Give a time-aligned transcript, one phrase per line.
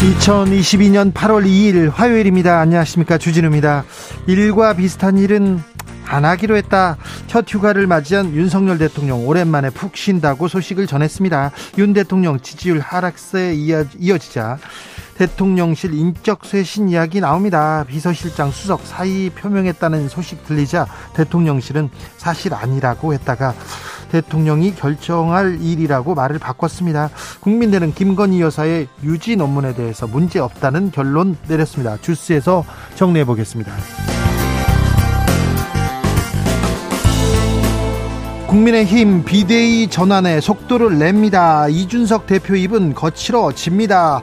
[0.00, 2.58] 2022년 8월 2일 화요일입니다.
[2.58, 3.18] 안녕하십니까.
[3.18, 3.84] 주진우입니다.
[4.26, 5.62] 일과 비슷한 일은
[6.06, 6.96] 안 하기로 했다.
[7.26, 11.50] 첫 휴가를 맞이한 윤석열 대통령 오랜만에 푹 쉰다고 소식을 전했습니다.
[11.76, 13.54] 윤 대통령 지지율 하락세에
[13.98, 14.58] 이어지자
[15.18, 17.84] 대통령실 인적 쇄신 이야기 나옵니다.
[17.86, 23.54] 비서실장 수석 사의 표명했다는 소식 들리자 대통령실은 사실 아니라고 했다가
[24.10, 27.10] 대통령이 결정할 일이라고 말을 바꿨습니다.
[27.40, 31.96] 국민들은 김건희 여사의 유지 논문에 대해서 문제 없다는 결론 내렸습니다.
[31.98, 32.64] 주스에서
[32.96, 33.72] 정리해 보겠습니다.
[38.50, 41.68] 국민의힘 비대위 전환에 속도를 냅니다.
[41.68, 44.22] 이준석 대표 입은 거칠어집니다.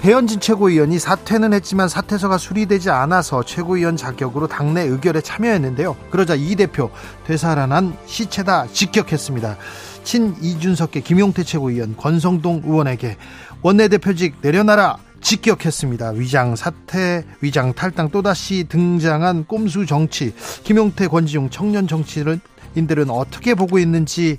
[0.00, 5.96] 배현진 최고위원이 사퇴는 했지만 사퇴서가 수리되지 않아서 최고위원 자격으로 당내 의결에 참여했는데요.
[6.10, 6.90] 그러자 이 대표
[7.26, 9.56] 되살아난 시체다 직격했습니다.
[10.04, 13.16] 친 이준석계 김용태 최고위원 권성동 의원에게
[13.62, 16.10] 원내대표직 내려놔라 직격했습니다.
[16.10, 24.38] 위장 사퇴, 위장 탈당 또다시 등장한 꼼수 정치, 김용태, 권지용 청년 정치인들은 어떻게 보고 있는지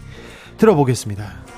[0.58, 1.49] 들어보겠습니다.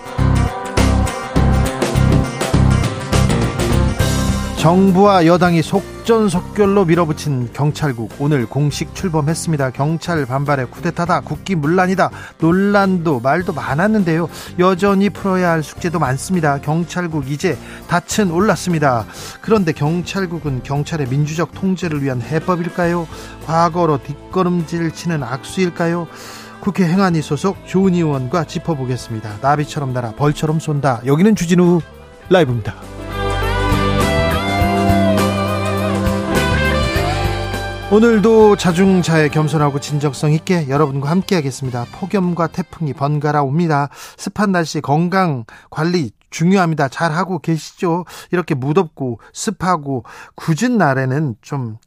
[4.62, 9.72] 정부와 여당이 속전속결로 밀어붙인 경찰국 오늘 공식 출범했습니다.
[9.72, 14.30] 경찰 반발에 쿠데타다, 국기 문란이다 논란도 말도 많았는데요.
[14.60, 16.62] 여전히 풀어야 할 숙제도 많습니다.
[16.62, 19.08] 경찰국 이제 닻은 올랐습니다.
[19.42, 23.08] 그런데 경찰국은 경찰의 민주적 통제를 위한 해법일까요?
[23.48, 26.08] 과거로 뒷걸음질 치는 악수일까요?
[26.60, 29.38] 국회 행안위 소속 조은 의원과 짚어보겠습니다.
[29.42, 31.02] 나비처럼 날아 벌처럼 쏜다.
[31.08, 31.82] 여기는 주진우
[32.30, 33.01] 라이브입니다.
[37.92, 41.86] 오늘도 자중자애 겸손하고 진정성 있게 여러분과 함께 하겠습니다.
[41.92, 43.90] 폭염과 태풍이 번갈아 옵니다.
[44.16, 46.88] 습한 날씨 건강 관리 중요합니다.
[46.88, 48.06] 잘 하고 계시죠?
[48.32, 51.80] 이렇게 무덥고 습하고 굳은 날에는 좀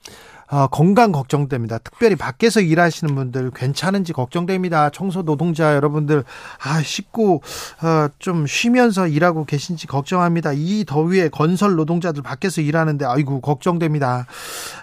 [0.55, 1.79] 어, 건강 걱정됩니다.
[1.79, 4.91] 특별히 밖에서 일하시는 분들 괜찮은지 걱정됩니다.
[4.91, 6.23] 청소 노동자 여러분들
[6.63, 7.43] 아 씻고
[7.83, 10.53] 어, 좀 쉬면서 일하고 계신지 걱정합니다.
[10.55, 14.27] 이 더위에 건설 노동자들 밖에서 일하는데 아이고 걱정됩니다.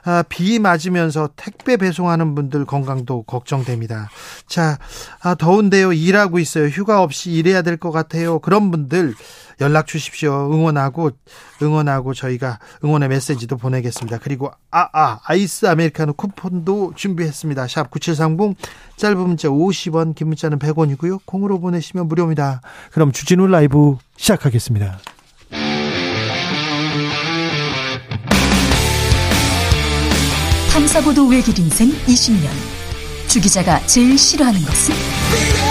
[0.03, 4.09] 아, 비 맞으면서 택배 배송하는 분들 건강도 걱정됩니다.
[4.47, 4.77] 자
[5.21, 6.65] 아, 더운데요 일하고 있어요.
[6.67, 8.39] 휴가 없이 일해야 될 것 같아요.
[8.39, 9.15] 그런 분들
[9.61, 10.49] 연락 주십시오.
[10.51, 11.11] 응원하고
[11.61, 14.17] 응원하고 저희가 응원의 메시지도 보내겠습니다.
[14.22, 17.67] 그리고 아아 아, 아이스 아메리카노 쿠폰도 준비했습니다.
[17.67, 18.57] 샵 9730
[18.97, 21.19] 짧은 문자 50원 긴 문자는 100원이고요.
[21.25, 22.61] 콩으로 보내시면 무료입니다.
[22.91, 24.99] 그럼 주진우 라이브 시작하겠습니다.
[30.73, 32.47] 탐사보도 외길 인생 20년
[33.28, 35.70] 주 기자가 제일 싫어하는 것은?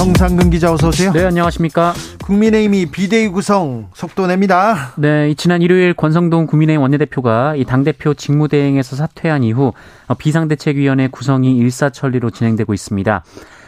[0.00, 1.12] 정상근 기자 어서 오세요.
[1.12, 1.92] 네, 안녕하십니까.
[2.24, 4.94] 국민의힘이 비대위 구성 속도 냅니다.
[4.96, 9.74] 네, 지난 일요일 권성동 국민의힘 원내대표가 이 당대표 직무대행에서 사퇴한 이후
[10.16, 13.24] 비상대책위원회 구성이 일사천리로 진행되고 있습니다.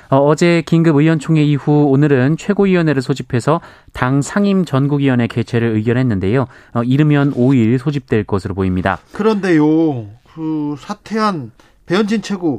[0.09, 3.61] 어, 제 긴급 의원총회 이후 오늘은 최고위원회를 소집해서
[3.93, 6.47] 당 상임 전국위원회 개최를 의결했는데요.
[6.73, 8.99] 어, 이르면 5일 소집될 것으로 보입니다.
[9.13, 11.51] 그런데요, 그 사퇴한
[11.85, 12.59] 배현진 최고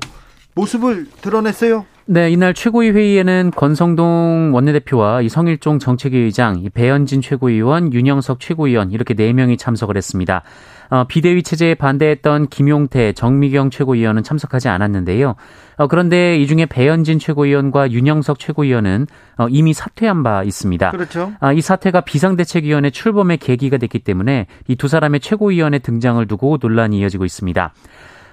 [0.53, 1.87] 모습을 드러냈어요?
[2.05, 8.91] 네, 이날 최고위 회의에는 권성동 원내대표와 이 성일종 정책위 의장, 이 배현진 최고위원, 윤영석 최고위원
[8.91, 10.43] 이렇게 네 명이 참석을 했습니다.
[10.89, 15.35] 어, 비대위 체제에 반대했던 김용태, 정미경 최고위원은 참석하지 않았는데요.
[15.77, 19.07] 어, 그런데 이 중에 배현진 최고위원과 윤영석 최고위원은
[19.37, 20.91] 어, 이미 사퇴한 바 있습니다.
[20.91, 21.31] 그렇죠.
[21.39, 26.99] 아, 이 사태가 비상대책위원회 출범의 계기가 됐기 때문에 이 두 사람의 최고위원의 등장을 두고 논란이
[26.99, 27.73] 이어지고 있습니다.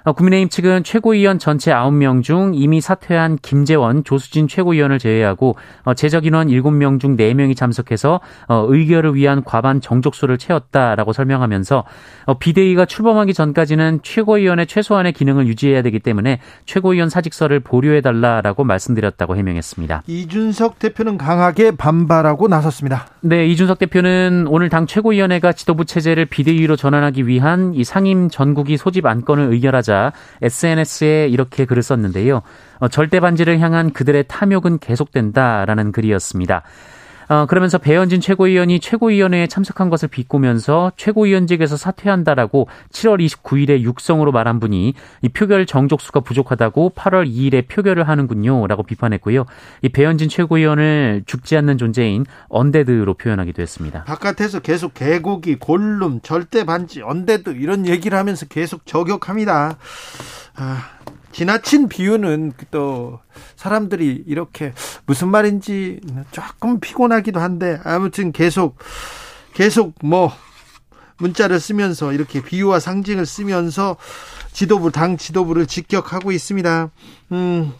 [0.05, 6.25] 어, 국민의힘 측은 최고위원 전체 9명 중 이미 사퇴한 김재원, 조수진 최고위원을 제외하고 어, 제적
[6.25, 11.85] 인원 7명 중 4명이 참석해서 어, 의결을 위한 과반 정족수를 채웠다라고 설명하면서
[12.39, 20.05] 비대위가 출범하기 전까지는 최고위원의 최소한의 기능을 유지해야 되기 때문에 최고위원 사직서를 보류해 달라라고 말씀드렸다고 해명했습니다.
[20.07, 23.07] 이준석 대표는 강하게 반발하고 나섰습니다.
[23.21, 29.07] 네, 이준석 대표는 오늘 당 최고위원회가 지도부 체제를 비대위로 전환하기 위한 이 상임 전국이 소집
[29.07, 32.43] 안건을 의결하자 하자 SNS에 이렇게 글을 썼는데요.
[32.79, 36.63] 어, 절대 반지를 향한 그들의 탐욕은 계속된다라는 글이었습니다.
[37.31, 44.95] 어, 그러면서 배현진 최고위원이 최고위원회에 참석한 것을 비꼬면서 최고위원직에서 사퇴한다라고 7월 29일에 육성으로 말한 분이
[45.23, 49.47] 이 표결 정족수가 부족하다고 8월 2일에 표결을 하는군요라고 비판했고요.
[49.83, 54.03] 이 배현진 최고위원을 죽지 않는 존재인 undead로 표현하기도 했습니다.
[54.03, 59.77] 바깥에서 계속 개고기, 골룸, 절대 반지, undead 이런 얘기를 하면서 계속 저격합니다.
[60.57, 61.00] 아,
[61.33, 63.21] 지나친 비유는 또
[63.57, 64.73] 사람들이 이렇게
[65.07, 66.01] 무슨 말인지
[66.33, 68.79] 조금 피곤하기도 한데 아무튼 계속
[69.55, 70.33] 계속 뭐
[71.19, 73.97] 문자를 쓰면서 이렇게 비유와 상징을 쓰면서
[74.53, 76.91] 지도부 당 지도부를 직격하고 있습니다.
[77.33, 77.73] 음.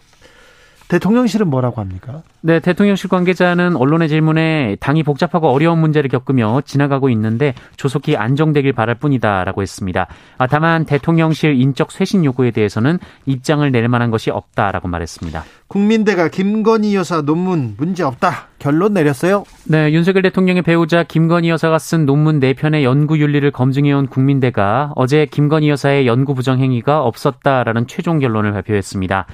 [0.91, 2.21] 대통령실은 뭐라고 합니까?
[2.41, 8.95] 네, 대통령실 관계자는 언론의 질문에 당이 복잡하고 어려운 문제를 겪으며 지나가고 있는데 조속히 안정되길 바랄
[8.95, 10.07] 뿐이다라고 했습니다.
[10.37, 15.45] 아, 다만 대통령실 인적 쇄신 요구에 대해서는 입장을 낼 만한 것이 없다라고 말했습니다.
[15.67, 19.45] 국민대가 김건희 여사 논문 문제 없다 결론 내렸어요.
[19.63, 25.69] 네, 윤석열 대통령의 배우자 김건희 여사가 쓴 논문 4편의 연구 윤리를 검증해온 국민대가 어제 김건희
[25.69, 29.25] 여사의 연구 부정 행위가 없었다라는 최종 결론을 발표했습니다.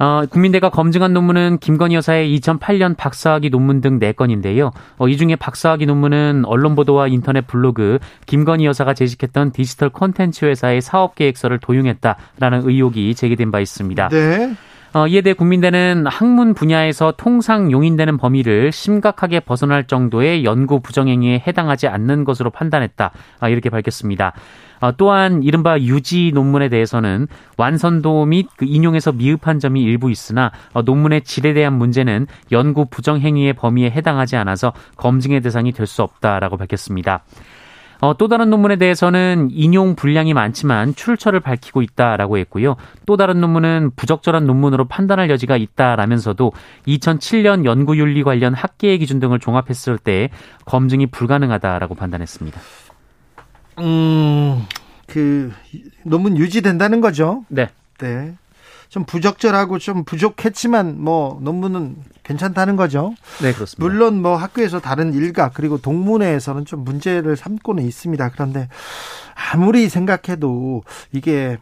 [0.00, 4.72] 어, 국민대가 검증한 논문은 김건희 여사의 2008년 박사학위 논문 등 4건인데요.
[4.96, 10.80] 어, 이 중에 박사학위 논문은 언론 보도와 인터넷 블로그, 김건희 여사가 제식했던 디지털 콘텐츠 회사의
[10.80, 14.08] 사업 계획서를 도용했다라는 의혹이 제기된 바 있습니다.
[14.08, 14.54] 네.
[14.94, 21.88] 어, 이에 대해 국민대는 학문 분야에서 통상 용인되는 범위를 심각하게 벗어날 정도의 연구 부정행위에 해당하지
[21.88, 23.12] 않는 것으로 판단했다.
[23.38, 24.32] 아, 이렇게 밝혔습니다.
[24.80, 27.28] 어, 또한 이른바 유지 논문에 대해서는
[27.58, 33.52] 완선도 및그 인용에서 미흡한 점이 일부 있으나 어, 논문의 질에 대한 문제는 연구 부정 행위의
[33.52, 37.24] 범위에 해당하지 않아서 검증의 대상이 될 수 없다라고 밝혔습니다.
[38.00, 42.76] 어, 또 다른 논문에 대해서는 인용 분량이 많지만 출처를 밝히고 있다라고 했고요.
[43.04, 46.52] 또 다른 논문은 부적절한 논문으로 판단할 여지가 있다라면서도
[46.86, 50.30] 2007년 연구윤리 관련 학계의 기준 등을 종합했을 때
[50.64, 52.60] 검증이 불가능하다라고 판단했습니다.
[53.80, 54.64] 음,
[55.06, 55.52] 그
[56.04, 57.44] 논문 유지된다는 거죠.
[57.48, 57.68] 네.
[57.98, 58.34] 네.
[58.88, 63.14] 좀 부적절하고 좀 부족했지만 뭐 논문은 괜찮다는 거죠.
[63.40, 63.78] 네, 그렇습니다.
[63.78, 68.30] 물론 뭐 학교에서 다른 일각 그리고 동문회에서는 좀 문제를 삼고는 있습니다.
[68.30, 68.68] 그런데
[69.52, 70.82] 아무리 생각해도
[71.12, 71.58] 이게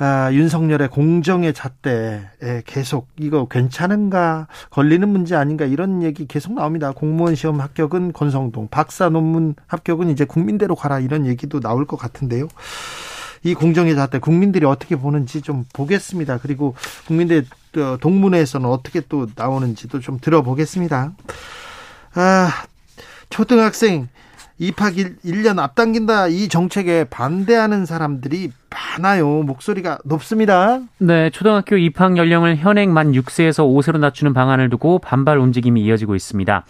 [0.00, 6.92] 아, 윤석열의 공정의 잣대에 계속 이거 괜찮은가 걸리는 문제 아닌가 이런 얘기 계속 나옵니다.
[6.92, 12.46] 공무원 시험 합격은 권성동, 박사 논문 합격은 이제 국민대로 가라 이런 얘기도 나올 것 같은데요.
[13.42, 16.38] 이 공정의 잣대 국민들이 어떻게 보는지 좀 보겠습니다.
[16.38, 16.74] 그리고
[17.06, 17.42] 국민대
[18.00, 21.12] 동문회에서는 어떻게 또 나오는지도 좀 들어보겠습니다.
[22.14, 22.50] 아,
[23.30, 24.08] 초등학생
[24.58, 29.42] 입학 1, 년 앞당긴다 이 정책에 반대하는 사람들이 많아요.
[29.42, 30.80] 목소리가 높습니다.
[30.98, 36.64] 네, 초등학교 입학 연령을 현행 만 6세에서 5세로 낮추는 방안을 두고 반발 움직임이 이어지고 있습니다.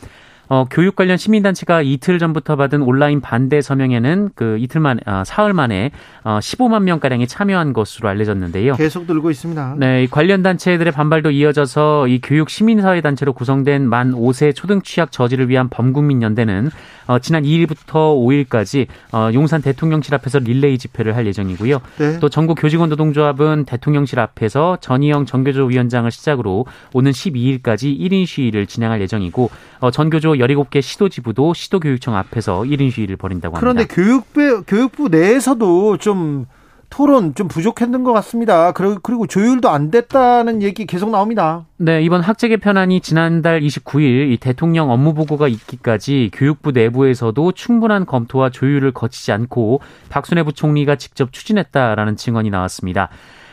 [0.48, 5.52] 어, 교육 관련 시민단체가 이틀 전부터 받은 온라인 반대 서명에는 그 이틀 만, 아, 사흘
[5.52, 5.90] 만에
[6.24, 8.76] 어, 15만 명가량이 참여한 것으로 알려졌는데요.
[8.76, 9.76] 계속 늘고 있습니다.
[9.78, 15.68] 네, 관련 단체들의 반발도 이어져서 이 교육 시민사회단체로 구성된 만 5세 초등 취약 저지를 위한
[15.68, 16.70] 범국민연대는
[17.08, 21.80] 어, 지난 2일부터 5일까지 어, 용산 대통령실 앞에서 릴레이 집회를 할 예정이고요.
[21.98, 22.18] 네.
[22.20, 29.00] 또 전국 교직원 노동조합은 대통령실 앞에서 전희영 전교조 위원장을 시작으로 오는 12일까지 1인 시위를 진행할
[29.00, 29.50] 예정이고
[29.80, 33.60] 어, 전교조 17개 시도지부도 시도교육청 앞에서 1인 시위를 벌인다고 합니다.
[33.60, 36.46] 그런데 교육부, 교육부 내에서도 좀
[36.90, 38.72] 토론 좀 부족했는 것 같습니다.
[38.72, 41.66] 그리고 조율도 안 됐다는 얘기 계속 나옵니다.
[41.76, 48.48] 네, 이번 학제 개편안이 지난달 29일 이 대통령 업무 보고가 있기까지 교육부 내부에서도 충분한 검토와
[48.50, 53.10] 조율을 거치지 않고 박순애 부총리가 직접 추진했다라는 증언이 나왔습니다.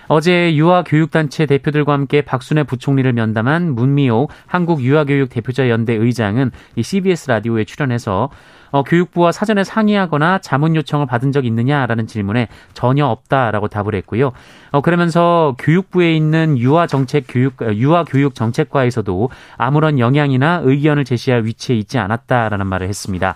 [0.07, 7.63] 어제 유아교육단체 대표들과 함께 박순애 부총리를 면담한 문미호 한국유아교육 대표자 연대 의장은 이 CBS 라디오에
[7.63, 8.29] 출연해서
[8.71, 14.33] 어, 교육부와 사전에 상의하거나 자문 요청을 받은 적 있느냐라는 질문에 전혀 없다라고 답을 했고요.
[14.71, 21.77] 어, 그러면서 교육부에 있는 유아 정책 교육 유아 교육 정책과에서도 아무런 영향이나 의견을 제시할 위치에
[21.77, 23.35] 있지 않았다라는 말을 했습니다.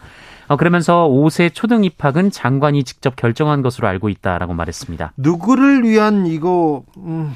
[0.50, 5.13] 어, 그러면서 5세 초등 입학은 장관이 직접 결정한 것으로 알고 있다라고 말했습니다.
[5.15, 7.36] 누구를 위한 이거 음,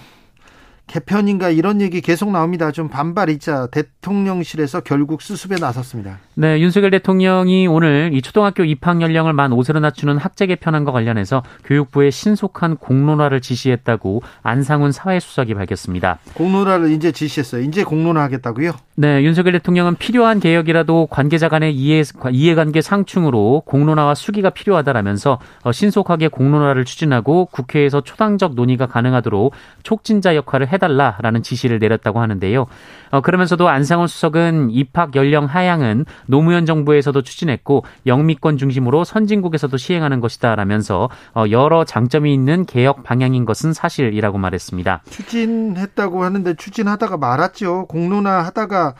[0.88, 2.72] 개편인가 이런 얘기 계속 나옵니다.
[2.72, 6.20] 좀 반발이자 대통령실에서 결국 수습에 나섰습니다.
[6.36, 12.12] 네, 윤석열 대통령이 오늘 이 초등학교 입학 연령을 만 5세로 낮추는 학제 개편안과 관련해서 교육부에
[12.12, 16.20] 신속한 공론화를 지시했다고 안상훈 사회수석이 밝혔습니다.
[16.34, 17.62] 공론화를 이제 지시했어요.
[17.64, 18.74] 이제 공론화 하겠다고요?
[18.96, 26.28] 네, 윤석열 대통령은 필요한 개혁이라도 관계자 간의 이해, 이해관계 상충으로 공론화와 수기가 필요하다라면서 어, 신속하게
[26.28, 32.66] 공론화를 추진하고 국회에서 초당적 논의가 가능하도록 촉진자 역할을 해달라라는 지시를 내렸다고 하는데요.
[33.12, 41.10] 어, 그러면서도 안상훈 수석은 입학 연령 하향은 노무현 정부에서도 추진했고 영미권 중심으로 선진국에서도 시행하는 것이다라면서
[41.36, 45.04] 어, 여러 장점이 있는 개혁 방향인 것은 사실이라고 말했습니다.
[45.10, 47.86] 추진했다고 하는데 추진하다가 말았죠.
[47.88, 48.96] 공론화 하다가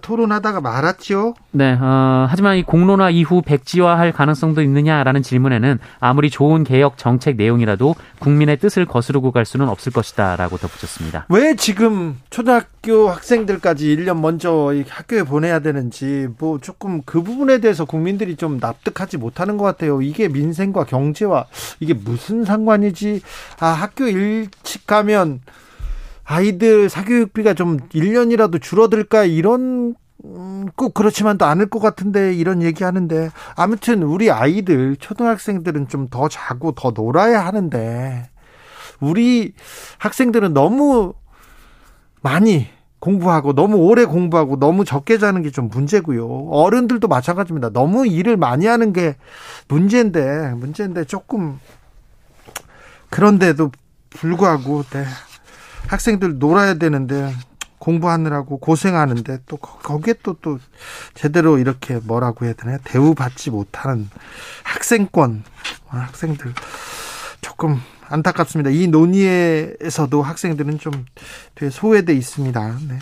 [0.00, 1.34] 토론하다가 말았죠.
[1.52, 7.94] 네, 어, 하지만 이 공론화 이후 백지화할 가능성도 있느냐라는 질문에는 아무리 좋은 개혁 정책 내용이라도
[8.18, 11.26] 국민의 뜻을 거스르고 갈 수는 없을 것이다라고 덧붙였습니다.
[11.28, 18.36] 왜 지금 초등학교 학생들까지 1년 먼저 학교에 보내야 되는지 뭐 조금 그 부분에 대해서 국민들이
[18.36, 20.02] 좀 납득하지 못하는 것 같아요.
[20.02, 21.46] 이게 민생과 경제와
[21.78, 23.22] 이게 무슨 상관이지?
[23.60, 25.40] 아, 학교 일찍 가면
[26.26, 33.30] 아이들 사교육비가 좀 1년이라도 줄어들까 이런 음, 꼭 그렇지만도 않을 것 같은데 이런 얘기 하는데
[33.54, 38.28] 아무튼 우리 아이들 초등학생들은 좀 더 자고 더 놀아야 하는데
[39.00, 39.52] 우리
[39.98, 41.14] 학생들은 너무
[42.22, 42.68] 많이
[42.98, 46.48] 공부하고 너무 오래 공부하고 너무 적게 자는 게 좀 문제고요.
[46.50, 47.70] 어른들도 마찬가지입니다.
[47.70, 49.16] 너무 일을 많이 하는 게
[49.68, 51.60] 문제인데 문제인데 조금
[53.10, 53.70] 그런데도
[54.10, 55.04] 불구하고 네.
[55.86, 57.32] 학생들 놀아야 되는데
[57.78, 60.58] 공부하느라고 고생하는데 또 거기에 또또
[61.14, 64.08] 제대로 이렇게 뭐라고 해야 되나 대우받지 못하는
[64.64, 65.44] 학생권
[65.86, 66.52] 학생들
[67.40, 68.70] 조금 안타깝습니다.
[68.70, 71.06] 이 논의에서도 학생들은 좀
[71.54, 72.78] 되게 소외돼 있습니다.
[72.88, 72.98] 네.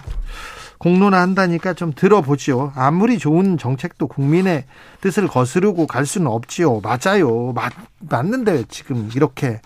[0.79, 2.73] 공론화 한다니까 좀 들어보지요.
[2.75, 4.65] 아무리 좋은 정책도 국민의
[5.01, 6.81] 뜻을 거스르고 갈 수는 없지요.
[6.81, 7.53] 맞아요.
[7.53, 9.61] 맞, 맞는데 지금 이렇게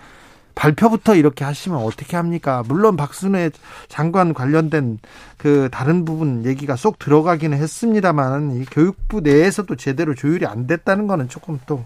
[0.58, 2.64] 발표부터 이렇게 하시면 어떻게 합니까?
[2.66, 3.50] 물론 박순애
[3.86, 4.98] 장관 관련된
[5.36, 11.28] 그 다른 부분 얘기가 쏙 들어가기는 했습니다만 이 교육부 내에서도 제대로 조율이 안 됐다는 거는
[11.28, 11.84] 조금 또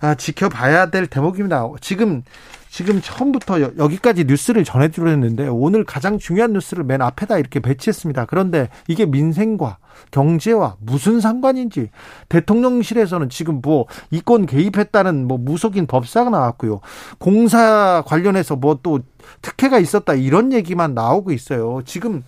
[0.00, 1.68] 아, 지켜봐야 될 대목입니다.
[1.80, 2.22] 지금
[2.70, 8.26] 지금 처음부터 여 기까지 뉴스를 전해드렸는데 오늘 가장 중요한 뉴스를 맨 앞에다 이렇게 배치했습니다.
[8.26, 9.78] 그런데 이게 민생과
[10.10, 11.90] 경제와 무슨 상관인지
[12.28, 16.80] 대통령실에서는 지금 뭐 이권 개입했다는 뭐 무속인 법사가 나왔고요.
[17.18, 19.00] 공사 관련해서 뭐 또
[19.42, 21.82] 특혜가 있었다 이런 얘기만 나오고 있어요.
[21.84, 22.22] 지금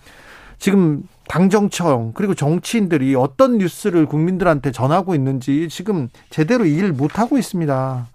[0.59, 8.07] 지금 당정청 그리고 정치인들이 어떤 뉴스를 국민들한테 전하고 있는지 지금 제대로 일 못하고 있습니다.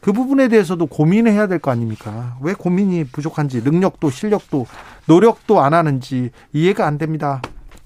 [0.00, 2.36] 그 부분에 대해서도 고민을 해야 될 거 아닙니까?
[2.40, 4.66] 왜 고민이 부족한지, 능력도, 실력도,
[5.06, 7.40] 노력도 안 하는지 이해가 안 됩니다.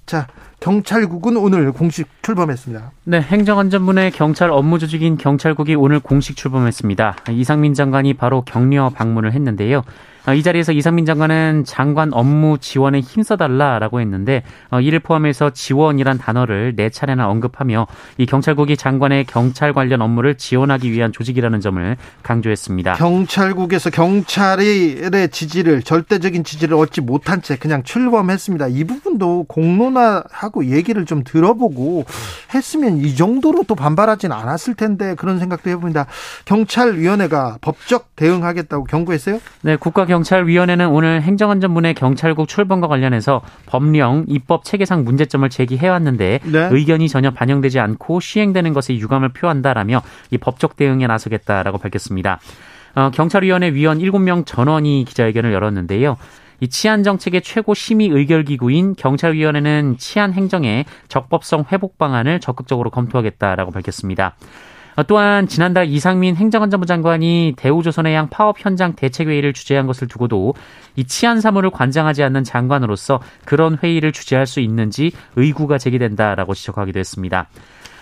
[0.05, 0.27] 자,
[0.61, 2.91] 경찰국은 오늘 공식 출범했습니다.
[3.05, 7.17] 네, 행정안전부의 경찰 업무 조직인 경찰국이 오늘 공식 출범했습니다.
[7.31, 9.81] 이상민 장관이 바로 격려 방문을 했는데요.
[10.27, 16.75] 어, 이 자리에서 이상민 장관은 장관 업무 지원에 힘써달라라고 했는데 어, 이를 포함해서 지원이란 단어를
[16.75, 17.87] 네 차례나 언급하며
[18.17, 22.93] 이 경찰국이 장관의 경찰 관련 업무를 지원하기 위한 조직이라는 점을 강조했습니다.
[22.93, 28.67] 경찰국에서 경찰의 지지를 절대적인 지지를 얻지 못한 채 그냥 출범했습니다.
[28.67, 32.05] 이 부분도 공론화하고 얘기를 좀 들어보고
[32.53, 36.05] 했으면 이 정도로 또 반발하진 않았을 텐데 그런 생각도 해봅니다.
[36.45, 39.39] 경찰위원회가 법적 대응하겠다고 경고했어요?
[39.61, 46.69] 네, 국가 경찰위원회는 오늘 행정안전부의 경찰국 출범과 관련해서 법령, 입법 체계상 문제점을 제기해왔는데 네.
[46.69, 52.41] 의견이 전혀 반영되지 않고 시행되는 것에 유감을 표한다라며 이 법적 대응에 나서겠다라고 밝혔습니다.
[52.95, 56.17] 어, 경찰위원회 위원 7명 전원이 기자회견을 열었는데요.
[56.59, 63.71] 이 치안 정책의 최고 심의 의결 기구인 경찰위원회는 치안 행정의 적법성 회복 방안을 적극적으로 검토하겠다라고
[63.71, 64.35] 밝혔습니다.
[64.95, 70.53] 어, 또한 지난달 이상민 행정안전부 장관이 대우조선해 양 파업 현장 대책회의를 주재한 것을 두고도
[70.95, 77.47] 이 치안 사무를 관장하지 않는 장관으로서 그런 회의를 주재할 수 있는지 의구가 제기된다라고 지적하기도 했습니다.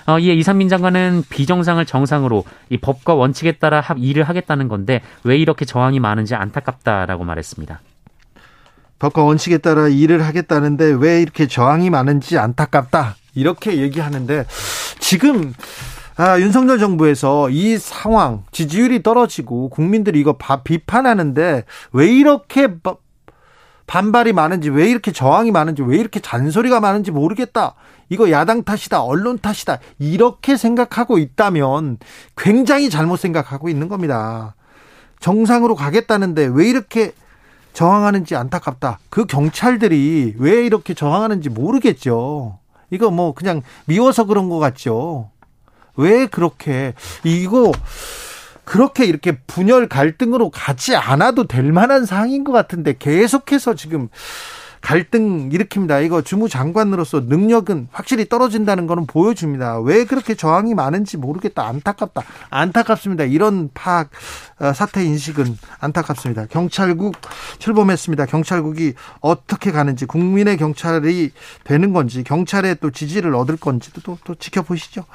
[0.08, 5.66] 어, 이에 이상민 장관은 비정상을 정상으로 이 법과 원칙에 따라 일을 하겠다는 건데 왜 이렇게
[5.66, 7.80] 저항이 많은지 안타깝다라고 말했습니다.
[8.98, 13.16] 법과 원칙에 따라 일을 하겠다는데 왜 이렇게 저항이 많은지 안타깝다.
[13.36, 14.46] 이렇게 얘기하는데
[15.00, 15.54] 지금
[16.22, 20.36] 아, 윤석열 정부에서 이 상황 지지율이 떨어지고 국민들이 이거
[20.66, 22.68] 비판하는데 왜 이렇게
[23.88, 27.76] 반발이 많은지 왜 이렇게 저항이 많은지 왜 이렇게 잔소리가 많은지 모르겠다.
[28.10, 29.02] 이거 야당 탓이다.
[29.02, 29.80] 언론 탓이다.
[29.98, 32.00] 이렇게 생각하고 있다면
[32.36, 34.56] 굉장히 잘못 생각하고 있는 겁니다.
[35.22, 37.14] 정상으로 가겠다는데 왜 이렇게
[37.72, 39.00] 저항하는지 안타깝다.
[39.10, 42.60] 그 경찰들이 왜 이렇게 저항하는지 모르겠죠.
[42.90, 45.30] 이거 뭐 그냥 미워서 그런 것 같죠.
[45.96, 46.94] 왜 그렇게
[47.24, 47.72] 이거
[48.64, 54.10] 그렇게 이렇게 분열 갈등으로 가지 않아도 될 만한 상황인 것 같은데 계속해서 지금
[54.82, 56.06] 갈등 일으킵니다.
[56.06, 59.80] 이거 주무장관으로서 능력은 확실히 떨어진다는 거는 보여줍니다.
[59.80, 61.66] 왜 그렇게 저항이 많은지 모르겠다.
[61.68, 62.22] 안타깝다.
[62.50, 63.24] 안타깝습니다.
[63.24, 64.10] 이런 파악
[64.60, 66.46] 어, 사태 인식은 안타깝습니다.
[66.48, 67.16] 경찰국
[67.60, 68.26] 출범했습니다.
[68.28, 71.32] 경찰국이 어떻게 가는지 국민의 경찰이
[71.64, 75.06] 되는 건지 경찰의 또 지지를 얻을 건지도 또, 또 지켜보시죠.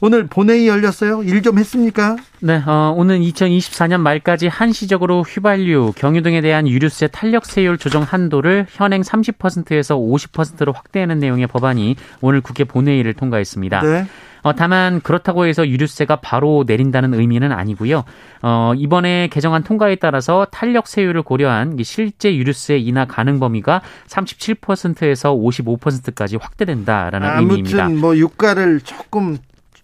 [0.00, 1.22] 오늘 본회의 열렸어요.
[1.24, 2.14] 일 좀 했습니까?
[2.38, 8.66] 네, 어, 오늘 2024년 말까지 한시적으로 휘발유, 경유 등에 대한 유류세 탄력 세율 조정 한도를
[8.70, 13.80] 현행 30%에서 50%로 확대하는 내용의 법안이 오늘 국회 본회의를 통과했습니다.
[13.82, 14.06] 네.
[14.42, 18.04] 어, 다만 그렇다고 해서 유류세가 바로 내린다는 의미는 아니고요.
[18.42, 26.36] 어, 이번에 개정안 통과에 따라서 탄력 세율을 고려한 실제 유류세 인하 가능 범위가 37%에서 55%까지
[26.36, 27.84] 확대된다라는 아무튼 의미입니다.
[27.84, 29.38] 아무튼 뭐 유가를 조금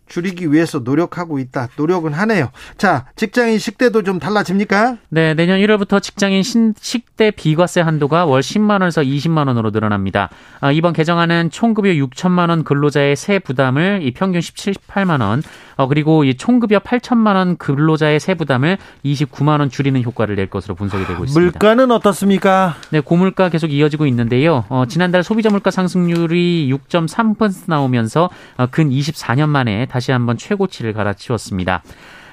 [0.08, 1.68] 줄이기 위해서 노력하고 있다.
[1.76, 2.50] 노력은 하네요.
[2.76, 4.96] 자, 직장인 식대도 좀 달라집니까?
[5.10, 10.30] 네, 내년 1월부터 직장인 식대 비과세 한도가 월 10만 원에서 20만 원으로 늘어납니다.
[10.60, 15.42] 아, 이번 개정안은 총급여 6천만 원 근로자의 세 부담을 이 평균 17, 18만 원,
[15.78, 20.74] 어, 그리고 이 총급여 8천만 원 근로자의 세 부담을 29만 원 줄이는 효과를 낼 것으로
[20.74, 21.40] 분석이 되고 있습니다.
[21.40, 22.74] 물가는 어떻습니까?
[22.90, 24.64] 네, 고물가 계속 이어지고 있는데요.
[24.70, 31.82] 어, 지난달 소비자 물가 상승률이 6.3% 나오면서 어, 근 24년 만에 다시 한번 최고치를 갈아치웠습니다.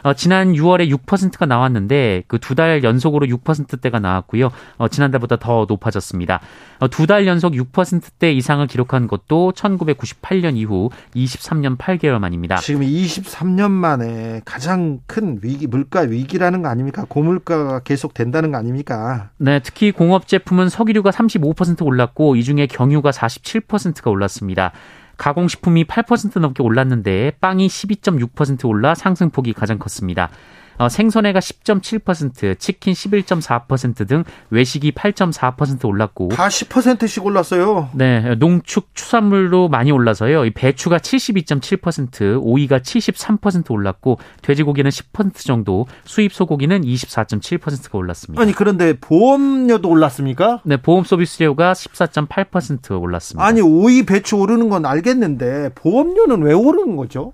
[0.04, 4.52] 어, 지난 6월에 6%가 나왔는데 그 두 달 연속으로 6%대가 나왔고요.
[4.78, 6.42] 어, 지난달보다 더 높아졌습니다.
[6.80, 12.58] 어, 두 달 연속 6%대 이상을 기록한 것도 1998년 이후 23년 8개월 만입니다.
[12.58, 17.06] 지금 23년 만에 가장 큰 위기 물가 위기라는 거 아닙니까?
[17.10, 19.32] 고물가가 계속 된다는 거 아닙니까?
[19.38, 24.72] 네, 특히 공업 제품은 석유류가 35% 올랐고 이 중에 경유가 47%가 올랐습니다.
[25.18, 30.30] 가공식품이 8% 넘게 올랐는데 빵이 12.6% 올라 상승폭이 가장 컸습니다.
[30.78, 37.90] 어, 생선회가 10.7%, 치킨 11.4%등 외식이 8.4% 올랐고 다 10%씩 올랐어요.
[37.94, 40.44] 네, 농축 추산물도 많이 올라서요.
[40.54, 48.42] 배추가 72.7%, 오이가 73% 올랐고 돼지고기는 10% 정도, 수입 소고기는 24.7%가 올랐습니다.
[48.42, 50.62] 아니 그런데 보험료도 올랐습니까?
[50.64, 53.46] 네, 보험 서비스료가 14.8% 올랐습니다.
[53.46, 57.34] 아니 오이 배추 오르는 건 알겠는데 보험료는 왜 오르는 거죠?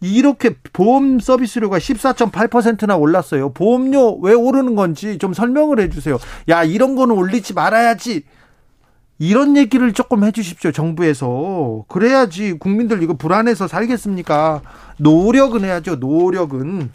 [0.00, 3.52] 이렇게 보험 서비스료가 14.8%나 올랐어요.
[3.52, 6.18] 보험료 왜 오르는 건지 좀 설명을 해 주세요.
[6.48, 8.22] 야, 이런 거는 올리지 말아야지.
[9.18, 10.70] 이런 얘기를 조금 해 주십시오.
[10.70, 11.84] 정부에서.
[11.88, 14.62] 그래야지 국민들 이거 불안해서 살겠습니까?
[14.98, 15.96] 노력은 해야죠.
[15.96, 16.90] 노력은.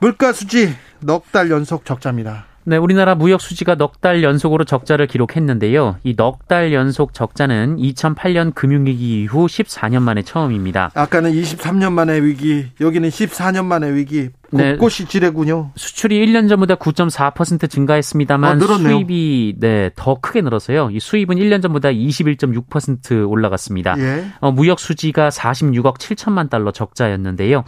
[0.00, 2.46] 물가 수지 넉 달 연속 적자입니다.
[2.66, 5.96] 네, 우리나라 무역 수지가 넉 달 연속으로 적자를 기록했는데요.
[6.04, 10.90] 이 넉 달 연속 적자는 2008년 금융위기 이후 14년 만에 처음입니다.
[10.94, 14.30] 아까는 23년 만의 위기, 여기는 14년 만의 위기.
[14.50, 15.72] 곳곳이 네, 지뢰군요.
[15.76, 20.90] 수출이 1년 전보다 9.4% 증가했습니다만 아, 수입이 네, 더 크게 늘어서요.
[20.92, 23.96] 이 수입은 1년 전보다 21.6% 올라갔습니다.
[23.98, 24.24] 예.
[24.40, 27.64] 어, 무역 수지가 46억 7천만 달러 적자였는데요.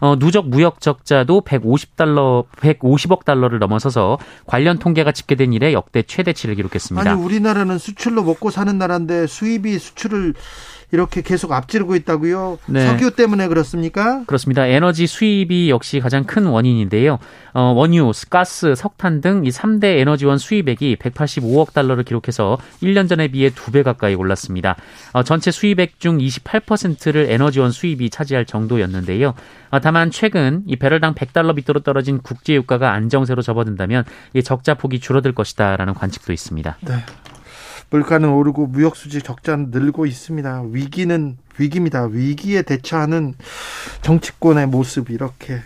[0.00, 7.10] 어, 누적 무역 적자도 150달러, 150억 달러를 넘어서서 관련 통계가 집계된 이래 역대 최대치를 기록했습니다.
[7.10, 10.34] 아니 우리나라는 수출로 먹고 사는 나라인데 수입이 수출을
[10.92, 12.58] 이렇게 계속 앞지르고 있다고요?
[12.66, 12.86] 네.
[12.86, 14.24] 석유 때문에 그렇습니까?
[14.26, 14.66] 그렇습니다.
[14.66, 17.18] 에너지 수입이 역시 가장 큰 원인인데요.
[17.54, 23.50] 어, 원유, 가스, 석탄 등 이 3대 에너지원 수입액이 185억 달러를 기록해서 1년 전에 비해
[23.50, 24.76] 2배 가까이 올랐습니다.
[25.12, 29.34] 어, 전체 수입액 중 28%를 에너지원 수입이 차지할 정도였는데요.
[29.70, 35.00] 어, 다만 최근 이 배럴당 100달러 밑으로 떨어진 국제 유가가 안정세로 접어든다면 이 적자 폭이
[35.00, 36.78] 줄어들 것이다라는 관측도 있습니다.
[36.82, 36.94] 네.
[37.90, 40.64] 물가는 오르고 무역 수지 적자는 늘고 있습니다.
[40.70, 42.04] 위기는 위기입니다.
[42.04, 43.34] 위기에 대처하는
[44.02, 45.60] 정치권의 모습 이렇게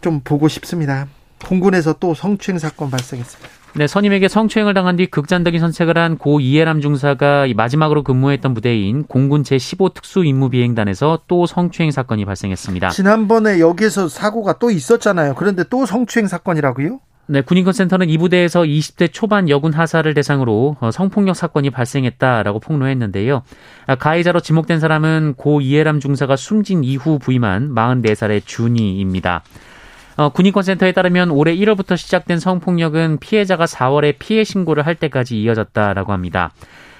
[0.00, 1.06] 좀 보고 싶습니다.
[1.44, 3.50] 공군에서 또 성추행 사건 발생했습니다.
[3.74, 9.42] 네, 선임에게 성추행을 당한 뒤 극단적인 선택을 한 고 이해람 중사가 마지막으로 근무했던 부대인 공군
[9.42, 12.88] 제15 특수임무비행단에서 또 성추행 사건이 발생했습니다.
[12.88, 15.34] 지난번에 여기서 사고가 또 있었잖아요.
[15.34, 17.00] 그런데 또 성추행 사건이라고요?
[17.28, 23.42] 네, 군인권센터는 이 부대에서 20대 초반 여군 하사를 대상으로 어, 성폭력 사건이 발생했다라고 폭로했는데요.
[23.86, 29.42] 아, 가해자로 지목된 사람은 고 이해람 중사가 숨진 이후 부임한 44살의 준이입니다.
[30.18, 36.52] 어, 군인권센터에 따르면 올해 1월부터 시작된 성폭력은 피해자가 4월에 피해 신고를 할 때까지 이어졌다라고 합니다.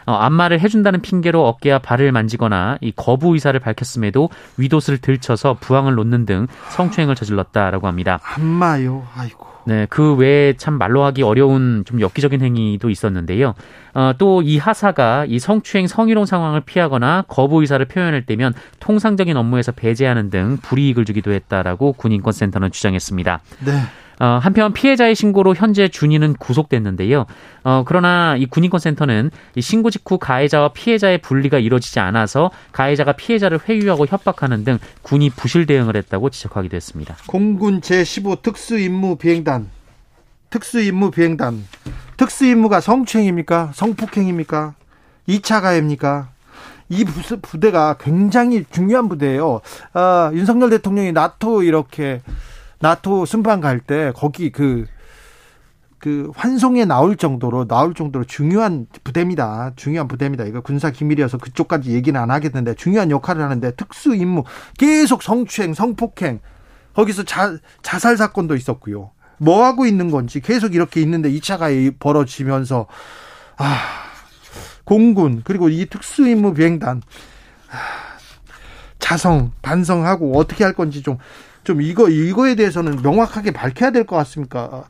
[0.06, 6.26] 어, 안마를 해준다는 핑계로 어깨와 발을 만지거나 이 거부 의사를 밝혔음에도 위도스를 들쳐서 부항을 놓는
[6.26, 8.20] 등 성추행을 저질렀다라고 합니다.
[8.22, 9.06] 안마요.
[9.16, 9.46] 아이고.
[9.66, 13.54] 네, 그 외에 참 말로 하기 어려운 좀 엽기적인 행위도 있었는데요.
[13.94, 19.72] 어, 또 이 하사가 이 성추행 성희롱 상황을 피하거나 거부 의사를 표현할 때면 통상적인 업무에서
[19.72, 23.40] 배제하는 등 불이익을 주기도 했다라고 군인권센터는 주장했습니다.
[23.64, 23.72] 네.
[24.18, 27.26] 어, 한편 피해자의 신고로 현재 준이는 구속됐는데요.
[27.64, 34.06] 어, 그러나 이 군인권센터는 이 신고 직후 가해자와 피해자의 분리가 이루어지지 않아서 가해자가 피해자를 회유하고
[34.06, 37.16] 협박하는 등 군이 부실 대응을 했다고 지적하기도 했습니다.
[37.26, 39.68] 공군 제15 특수임무 비행단
[40.50, 41.66] 특수임무 비행단
[42.16, 43.72] 특수임무가 성추행입니까?
[43.74, 44.74] 성폭행입니까?
[45.28, 46.28] 2차 가해입니까?
[46.88, 47.04] 이
[47.42, 49.60] 부대가 굉장히 중요한 부대예요.
[49.92, 52.20] 아, 윤석열 대통령이 나토 이렇게
[52.80, 54.86] 나토 순방 갈 때 거기 그,
[55.98, 59.72] 그 환송에 나올 정도로 나올 정도로 중요한 부대입니다.
[59.76, 60.44] 중요한 부대입니다.
[60.44, 64.44] 이거 군사 기밀이어서 그쪽까지 얘기는 안 하겠는데 중요한 역할을 하는데 특수 임무
[64.78, 66.40] 계속 성추행, 성폭행
[66.94, 69.10] 거기서 자, 자살 사건도 있었고요.
[69.38, 72.86] 뭐 하고 있는 건지 계속 이렇게 있는데 2차 가해 벌어지면서
[73.58, 73.78] 아
[74.84, 77.02] 공군 그리고 이 특수 임무 비행단
[77.70, 77.76] 아,
[78.98, 81.18] 자성 반성하고 어떻게 할 건지 좀
[81.66, 84.84] 좀 이거 이거에 대해서는 명확하게 밝혀야 될 것 같습니까?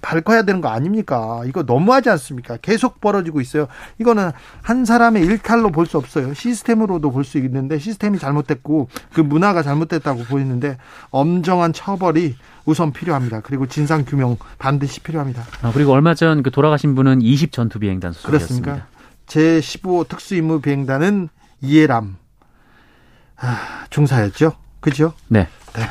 [0.00, 1.42] 밝혀야 되는 거 아닙니까?
[1.46, 2.56] 이거 너무하지 않습니까?
[2.62, 3.66] 계속 벌어지고 있어요.
[3.98, 4.30] 이거는
[4.62, 6.32] 한 사람의 일탈로 볼 수 없어요.
[6.32, 10.78] 시스템으로도 볼 수 있는데 시스템이 잘못됐고 그 문화가 잘못됐다고 보이는데
[11.10, 13.40] 엄정한 처벌이 우선 필요합니다.
[13.42, 15.44] 그리고 진상 규명 반드시 필요합니다.
[15.60, 18.72] 아, 그리고 얼마 전 그 돌아가신 분은 20 전투 비행단 소속이었습니다.
[18.72, 18.96] 그렇습니까?
[19.26, 21.28] 제15 특수임무 비행단은
[21.60, 22.16] 이해람
[23.36, 24.52] 아, 중사였죠.
[24.80, 25.14] 그죠?
[25.28, 25.48] 네.
[25.74, 25.82] 네.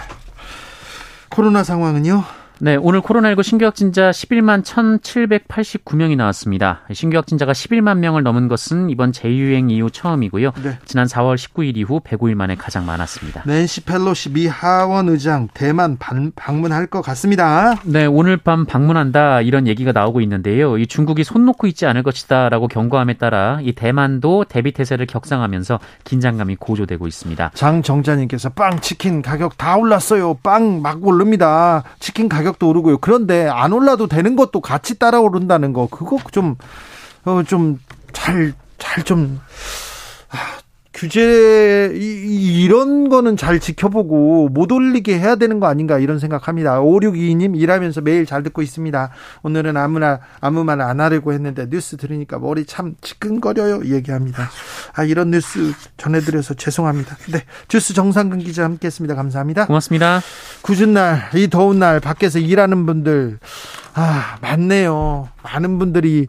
[1.29, 2.23] 코로나 상황은요?
[2.59, 6.81] 네, 오늘 코로나19 신규 확진자 11만 1,789명이 나왔습니다.
[6.93, 10.51] 신규 확진자가 11만 명을 넘은 것은 이번 재유행 이후 처음이고요.
[10.63, 10.77] 네.
[10.85, 13.43] 지난 4월 19일 이후 105일 만에 가장 많았습니다.
[13.45, 17.75] 낸시 펠로시 미 하원 의장 대만 반, 방문할 것 같습니다.
[17.83, 20.77] 네, 오늘 밤 방문한다 이런 얘기가 나오고 있는데요.
[20.77, 26.55] 이 중국이 손 놓고 있지 않을 것이다라고 경고함에 따라 이 대만도 대비 태세를 격상하면서 긴장감이
[26.55, 27.51] 고조되고 있습니다.
[27.53, 30.35] 장 정자님께서 빵 치킨 가격 다 올랐어요.
[30.41, 31.83] 빵 막 오릅니다.
[31.99, 32.99] 치킨 가격 가격도 오르고요.
[32.99, 36.55] 그런데 안 올라도 되는 것도 같이 따라 오른다는 거 그거 좀
[37.25, 37.79] 어 좀
[38.13, 39.41] 잘 잘 좀
[40.29, 40.37] 아,
[40.95, 46.79] 규제 이, 런 거는 잘 지켜보고 못 올리게 해야 되는 거 아닌가 이런 생각합니다.
[46.79, 49.09] 5622님 일하면서 매일 잘 듣고 있습니다.
[49.43, 54.49] 오늘은 아무나 아무 말 안 하려고 했는데 뉴스 들으니까 머리 참 지끈거려요 얘기합니다.
[54.93, 57.17] 아 이런 뉴스 전해드려서 죄송합니다.
[57.31, 59.15] 네 주스 정상근 기자 함께했습니다.
[59.15, 59.65] 감사합니다.
[59.67, 60.21] 고맙습니다.
[60.61, 63.39] 굳은 날 이 더운 날 밖에서 일하는 분들
[63.95, 65.27] 아 많네요.
[65.43, 66.27] 많은 분들이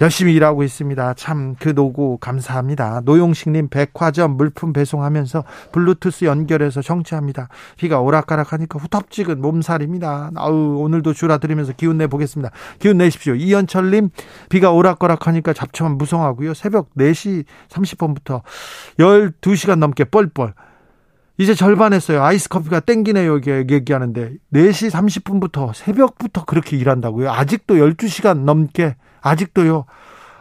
[0.00, 1.14] 열심히 일하고 있습니다.
[1.14, 3.02] 참 그 노고 감사합니다.
[3.04, 7.48] 노용식님 백화점 물품 배송하면서 블루투스 연결해서 정치합니다.
[7.76, 10.30] 비가 오락가락하니까 후텁지근 몸살입니다.
[10.36, 12.50] 아우 오늘도 줄어들으면서 기운 내 보겠습니다.
[12.78, 13.34] 기운 내십시오.
[13.34, 14.10] 이현철님
[14.48, 16.54] 비가 오락가락하니까 잡초만 무성하고요.
[16.54, 18.42] 새벽 4시 30분부터
[18.98, 20.54] 12시간 넘게 뻘뻘
[21.38, 22.22] 이제 절반 했어요.
[22.22, 23.38] 아이스 커피가 땡기네요.
[23.38, 27.30] 이게 얘기하는데 4시 30분부터 새벽부터 그렇게 일한다고요.
[27.30, 29.84] 아직도 12시간 넘게 아직도요.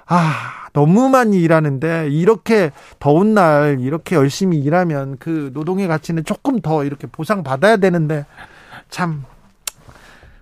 [0.07, 0.33] 아,
[0.73, 7.07] 너무 많이 일하는데 이렇게 더운 날 이렇게 열심히 일하면 그 노동의 가치는 조금 더 이렇게
[7.07, 8.25] 보상받아야 되는데
[8.89, 9.25] 참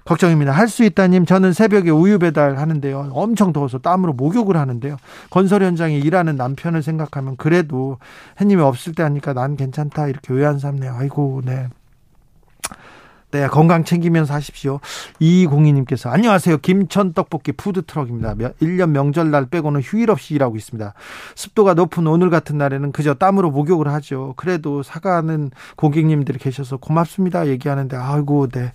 [0.05, 0.51] 걱정입니다.
[0.51, 3.09] 할 수 있다님, 저는 새벽에 우유 배달 하는데요.
[3.11, 4.97] 엄청 더워서 땀으로 목욕을 하는데요.
[5.31, 7.97] 건설 현장에 일하는 남편을 생각하면 그래도
[8.39, 10.07] 해님이 없을 때 하니까 난 괜찮다.
[10.07, 10.93] 이렇게 외한 삼네요.
[10.95, 11.69] 아이고, 네.
[13.35, 14.79] 네, 건강 챙기면서 하십시오.
[15.19, 16.59] 이공희님께서 안녕하세요.
[16.59, 18.33] 김천 떡볶이 푸드 트럭입니다.
[18.35, 20.93] 1년 명절날 빼고는 휴일 없이 일하고 있습니다.
[21.35, 24.35] 습도가 높은 오늘 같은 날에는 그저 땀으로 목욕을 하죠.
[24.37, 27.47] 그래도 사가는 고객님들이 계셔서 고맙습니다.
[27.47, 28.71] 얘기하는데 아이고, 네.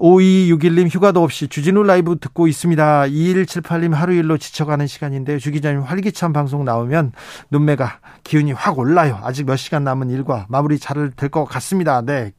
[0.00, 3.02] 5261님 휴가도 없이 주진우 라이브 듣고 있습니다.
[3.04, 7.12] 2178님 하루 일로 지쳐가는 시간인데 주 기자님 활기찬 방송 나오면
[7.52, 9.20] 눈매가 기운이 확 올라요.
[9.22, 12.02] 아직 몇 시간 남은 일과 마무리 잘 될 것 같습니다.
[12.02, 12.32] 네.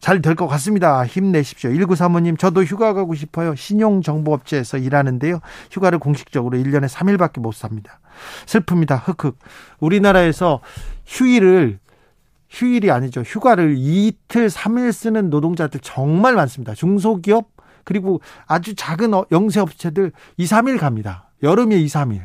[0.00, 1.04] 잘 될 것 같습니다.
[1.04, 1.70] 힘내십시오.
[1.70, 3.54] 1935님, 저도 휴가 가고 싶어요.
[3.54, 5.40] 신용정보업체에서 일하는데요.
[5.70, 8.00] 휴가를 공식적으로 1년에 3일밖에 못 삽니다.
[8.46, 9.00] 슬픕니다.
[9.04, 9.38] 흑흑.
[9.80, 10.60] 우리나라에서
[11.06, 11.78] 휴일을
[12.50, 13.20] 휴일이 아니죠.
[13.22, 16.74] 휴가를 이틀, 3일 쓰는 노동자들 정말 많습니다.
[16.74, 17.50] 중소기업,
[17.84, 21.30] 그리고 아주 작은 어, 영세업체들 2, 3일 갑니다.
[21.42, 22.22] 여름에 2, 3일.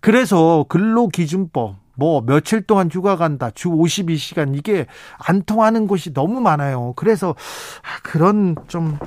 [0.00, 3.50] 그래서 근로기준법, 뭐 며칠 동안 휴가 간다.
[3.50, 4.86] 주 52시간 이게
[5.18, 6.92] 안 통하는 곳이 너무 많아요.
[6.94, 7.34] 그래서
[7.82, 8.98] 아, 그런 좀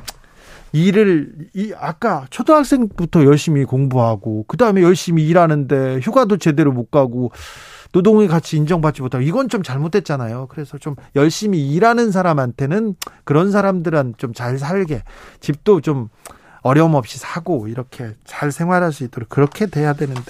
[0.73, 7.31] 일을 이 아까 초등학생부터 열심히 공부하고 그다음에 열심히 일하는데 휴가도 제대로 못 가고
[7.93, 10.47] 노동의 가치 인정받지 못하고 이건 좀 잘못됐잖아요.
[10.49, 15.03] 그래서 좀 열심히 일하는 사람한테는 그런 사람들은 좀 잘 살게
[15.39, 16.09] 집도 좀
[16.61, 20.21] 어려움 없이 사고 이렇게 잘 생활할 수 있도록 그렇게 돼야 되는데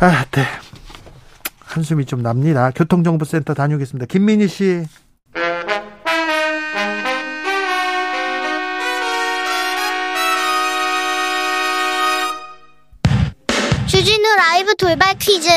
[0.00, 0.42] 아, 네.
[1.68, 2.70] 한숨이 좀 납니다.
[2.74, 4.06] 교통정보센터 다녀오겠습니다.
[4.06, 4.84] 김민희 씨.
[13.86, 15.48] 주진우 라이브 돌발 퀴즈.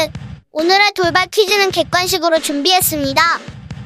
[0.52, 3.21] 오늘의 돌발 퀴즈는 객관식으로 준비했습니다.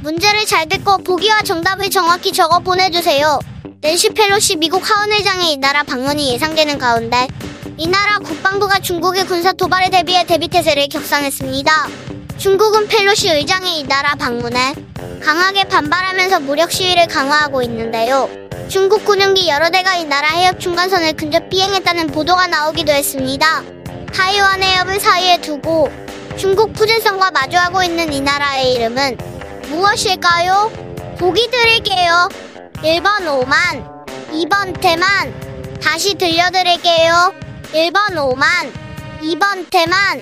[0.02, 3.40] 문제를 잘 듣고 보기와 정답을 정확히 적어 보내주세요.
[3.82, 7.28] 낸시 펠로시 미국 하원의장의 이 나라 방문이 예상되는 가운데
[7.78, 11.72] 이 나라 국방부가 중국의 군사 도발에 대비해 대비태세를 격상했습니다.
[12.38, 14.76] 중국은 펠로시 의장의 이 나라 방문에
[15.24, 18.30] 강하게 반발하면서 무력 시위를 강화하고 있는데요.
[18.68, 23.64] 중국 군용기 여러 대가 이 나라 해협 중간선을 근접 비행했다는 보도가 나오기도 했습니다.
[24.14, 25.92] 타이완 해협을 사이에 두고
[26.38, 29.18] 중국 푸젠성과 마주하고 있는 이 나라의 이름은
[29.70, 30.72] 무엇일까요?
[31.18, 32.30] 보기 드릴게요.
[32.84, 35.34] 1번 오만, 2번 대만.
[35.82, 37.34] 다시 들려드릴게요.
[37.74, 38.48] 1번 오만,
[39.22, 40.22] 2번 대만.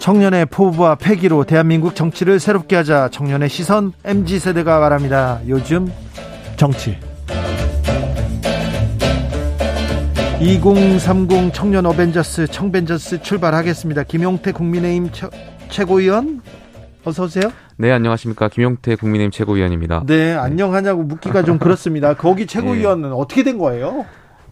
[0.00, 5.40] 청년의 포부와 패기로 대한민국 정치를 새롭게 하자 청년의 시선 MZ세대가 말합니다.
[5.46, 5.92] 요즘
[6.56, 6.96] 정치
[10.40, 14.04] 2030 청년 어벤져스 청벤져스 출발하겠습니다.
[14.04, 15.28] 김용태 국민의힘 처,
[15.68, 16.40] 최고위원
[17.04, 17.52] 어서 오세요.
[17.76, 18.48] 네, 안녕하십니까.
[18.48, 20.02] 김용태 국민의힘 최고위원입니다.
[20.06, 22.14] 네, 안녕하냐고 묻기가 좀 그렇습니다.
[22.14, 23.14] 거기 최고위원은 네.
[23.14, 24.06] 어떻게 된 거예요?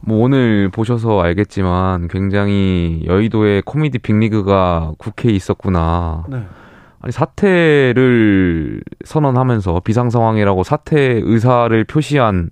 [0.09, 6.25] 뭐 오늘 보셔서 알겠지만 굉장히 여의도에 코미디 빅리그가 국회에 있었구나.
[6.31, 6.42] 네.
[7.01, 12.49] 아니 사퇴를 선언하면서 비상 상황이라고 사퇴 의사를 표시한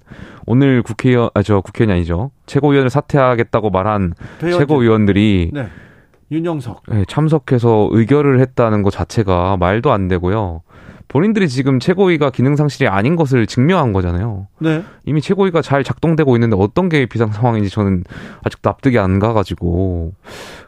[0.46, 4.60] 오늘 국회의원 아 저 국회의원이 아니죠 최고위원을 사퇴하겠다고 말한 배현진.
[4.60, 5.68] 최고위원들이 네.
[6.30, 10.60] 윤영석 네, 참석해서 의결을 했다는 것 자체가 말도 안 되고요.
[11.08, 14.48] 본인들이 지금 최고위가 기능 상실이 아닌 것을 증명한 거잖아요.
[14.58, 14.82] 네.
[15.04, 18.04] 이미 최고위가 잘 작동되고 있는데 어떤 게 비상 상황인지 저는
[18.42, 20.12] 아직 납득이 안 가가지고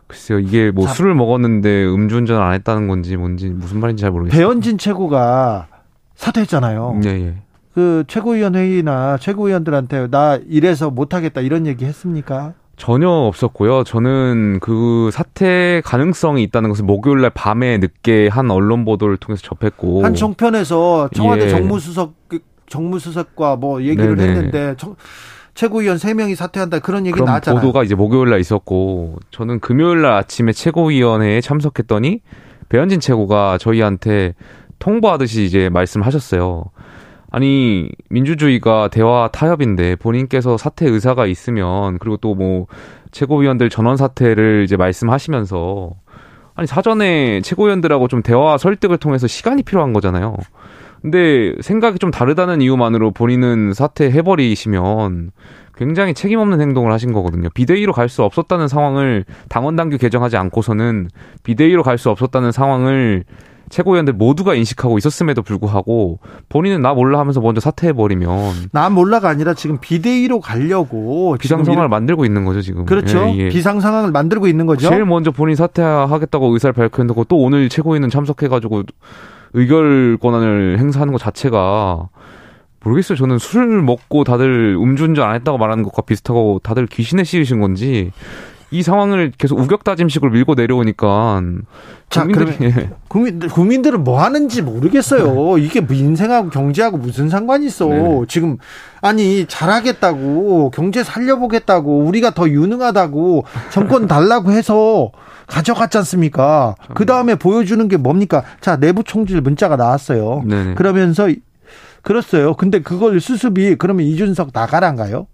[0.07, 4.39] 글쎄요 이게 뭐 자, 술을 먹었는데 음주운전 안 했다는 건지 뭔지 무슨 말인지 잘 모르겠어요.
[4.39, 5.67] 배현진 최고가
[6.15, 7.01] 사퇴했잖아요.
[7.05, 7.35] 예, 예.
[7.75, 12.55] 그 최고위원 회의나 최고위원들한테 나 이래서 못하겠다 이런 얘기 했습니까?
[12.79, 13.85] 전혀 없었고요.
[13.85, 20.05] 저는 그 사태 가능성이 있다는 것을 목요일 날 밤에 늦게 한 언론 보도를 통해서 접했고
[20.05, 21.49] 한 정편에서 청와대 예.
[21.49, 22.15] 정무수석
[22.69, 24.29] 정무수석과 뭐 얘기를 네네.
[24.29, 24.95] 했는데 청,
[25.55, 27.61] 최고위원 3명이 사퇴한다 그런 얘기 나왔잖아요.
[27.61, 32.21] 보도가 이제 목요일 날 있었고 저는 금요일 날 아침에 최고위원회에 참석했더니
[32.69, 34.35] 배현진 최고가 저희한테
[34.79, 36.67] 통보하듯이 이제 말씀하셨어요.
[37.31, 42.67] 아니 민주주의가 대화 타협인데 본인께서 사퇴 의사가 있으면 그리고 또 뭐
[43.11, 45.91] 최고위원들 전원 사퇴를 이제 말씀하시면서
[46.55, 50.37] 아니 사전에 최고위원들하고 좀 대화 설득을 통해서 시간이 필요한 거잖아요.
[51.03, 55.31] 근데 생각이 좀 다르다는 이유만으로 본인은 사퇴해 버리시면
[55.77, 57.49] 굉장히 책임 없는 행동을 하신 거거든요.
[57.55, 61.09] 비대위로 갈 수 없었다는 상황을 당원 당규 개정하지 않고서는
[61.45, 63.25] 비대위로 갈 수 없었다는 상황을
[63.71, 69.79] 최고위원들 모두가 인식하고 있었음에도 불구하고 본인은 나 몰라 하면서 먼저 사퇴해버리면 나 몰라가 아니라 지금
[69.79, 72.87] 비대위로 가려고 비상 상황을 만들고 있는 거죠 지금.
[72.87, 73.19] 그렇죠.
[73.29, 73.49] 예, 예.
[73.49, 74.89] 비상 상황을 만들고 있는 거죠.
[74.89, 78.85] 제일 먼저 본인 사퇴하겠다고 의사를 밝혔는데 또 오늘 최고위는 참석해가지고
[79.55, 82.09] 의결 권한을 행사하는 것 자체가
[82.85, 83.17] 모르겠어요.
[83.17, 88.13] 저는 술 먹고 다들 음주운전 안 했다고 말하는 것과 비슷하고 다들 귀신에 씌우신 건지
[88.71, 91.43] 이 상황을 계속 우격다짐식으로 밀고 내려오니까
[92.11, 92.91] 자, 국민들이 예.
[93.09, 95.57] 국민 국민들은 뭐 하는지 모르겠어요.
[95.57, 95.63] 네.
[95.65, 97.87] 이게 뭐 인생하고 경제하고 무슨 상관이 있어?
[97.87, 98.21] 네.
[98.29, 98.59] 지금
[99.01, 105.13] 아니 잘하겠다고 경제 살려보겠다고 우리가 더 유능하다고 정권 달라고 해서
[105.47, 106.75] 가져갔지 않습니까?
[106.95, 108.43] 그 다음에 보여주는 게 뭡니까?
[108.61, 110.43] 자 내부 총질 문자가 나왔어요.
[110.45, 111.29] 네 그러면서
[112.03, 112.55] 그렇어요.
[112.55, 115.27] 근데 그걸 수습이 그러면 이준석 나가란가요?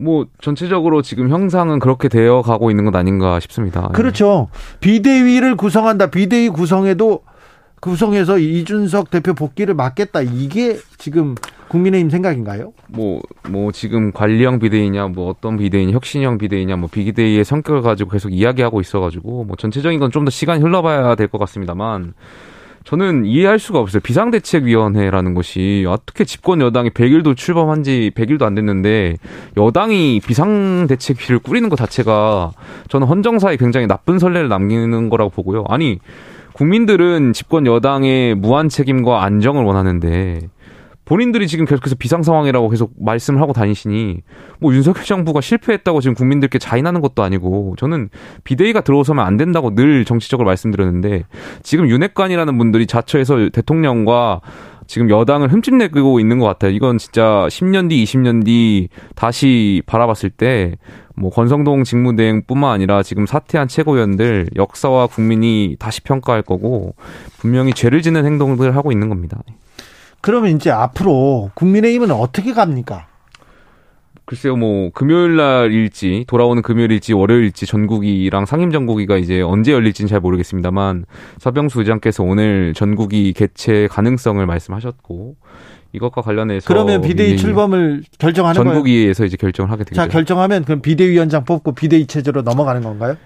[0.00, 3.88] 뭐 전체적으로 지금 형상은 그렇게 되어 가고 있는 것 아닌가 싶습니다.
[3.88, 4.48] 그렇죠.
[4.80, 6.10] 비대위를 구성한다.
[6.10, 7.22] 비대위 구성에도
[7.80, 10.20] 구성해서 이준석 대표 복귀를 막겠다.
[10.22, 11.34] 이게 지금
[11.68, 12.72] 국민의힘 생각인가요?
[12.88, 18.32] 뭐, 뭐, 지금 관리형 비대위냐, 뭐, 어떤 비대위냐, 혁신형 비대위냐, 뭐, 비대위의 성격을 가지고 계속
[18.32, 22.14] 이야기하고 있어가지고, 뭐, 전체적인 건 좀 더 시간이 흘러봐야 될 것 같습니다만,
[22.84, 24.00] 저는 이해할 수가 없어요.
[24.00, 29.16] 비상대책위원회라는 것이 어떻게 집권 여당이 100일도 출범한 지 100일도 안 됐는데
[29.56, 32.52] 여당이 비상대책위를 꾸리는 것 자체가
[32.88, 35.64] 저는 헌정사에 굉장히 나쁜 선례를 남기는 거라고 보고요.
[35.68, 35.98] 아니,
[36.54, 40.48] 국민들은 집권 여당의 무한 책임과 안정을 원하는데
[41.08, 44.20] 본인들이 지금 계속해서 비상 상황이라고 계속 말씀을 하고 다니시니
[44.60, 48.10] 뭐 윤석열 정부가 실패했다고 지금 국민들께 자인하는 것도 아니고 저는
[48.44, 51.24] 비대위가 들어서면 안 된다고 늘 정치적으로 말씀드렸는데
[51.62, 54.42] 지금 윤핵관이라는 분들이 자처해서 대통령과
[54.86, 56.70] 지금 여당을 흠집내고 있는 것 같아요.
[56.72, 60.76] 이건 진짜 10년 뒤, 20년 뒤 다시 바라봤을 때
[61.18, 66.94] 뭐 권성동 직무대행뿐만 아니라 지금 사퇴한 최고위원들 역사와 국민이 다시 평가할 거고
[67.38, 69.42] 분명히 죄를 짓는 행동들을 하고 있는 겁니다.
[70.20, 73.06] 그러면 이제 앞으로 국민의힘은 어떻게 갑니까?
[74.24, 81.06] 글쎄요, 뭐 금요일 날일지 돌아오는 금요일일지 월요일일지 전국이랑 상임 전국이가 이제 언제 열릴지는 잘 모르겠습니다만
[81.38, 85.36] 서병수 의장께서 오늘 전국이 개최 가능성을 말씀하셨고
[85.92, 88.62] 이것과 관련해서 그러면 비대위 출범을 결정하는?
[88.62, 89.94] 전국위에서 이제 결정을 하게 되죠.
[89.94, 93.16] 자, 결정하면 그럼 비대위원장 뽑고 비대위 체제로 넘어가는 건가요?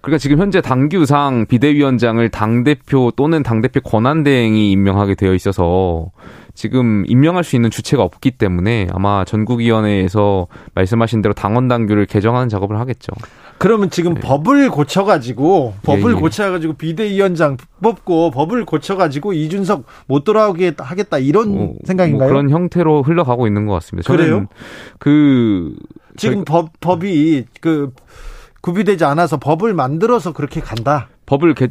[0.00, 6.10] 그러니까 지금 현재 당규상 비대위원장을 당대표 또는 당대표 권한대행이 임명하게 되어 있어서
[6.54, 12.78] 지금 임명할 수 있는 주체가 없기 때문에 아마 전국위원회에서 말씀하신 대로 당원 당규를 개정하는 작업을
[12.78, 13.12] 하겠죠.
[13.58, 14.20] 그러면 지금 네.
[14.20, 16.20] 법을 고쳐가지고 법을 예, 예.
[16.20, 22.28] 고쳐가지고 비대위원장 뽑고 법을 고쳐가지고 이준석 못 돌아오게 하겠다 이런 뭐, 생각인가요?
[22.28, 24.12] 뭐 그런 형태로 흘러가고 있는 것 같습니다.
[24.12, 24.46] 그래요?
[24.98, 25.76] 그
[26.16, 27.92] 지금 법 법이 그
[28.62, 31.08] 구비되지 않아서 법을 만들어서 그렇게 간다.
[31.26, 31.68] 법을 개, 어,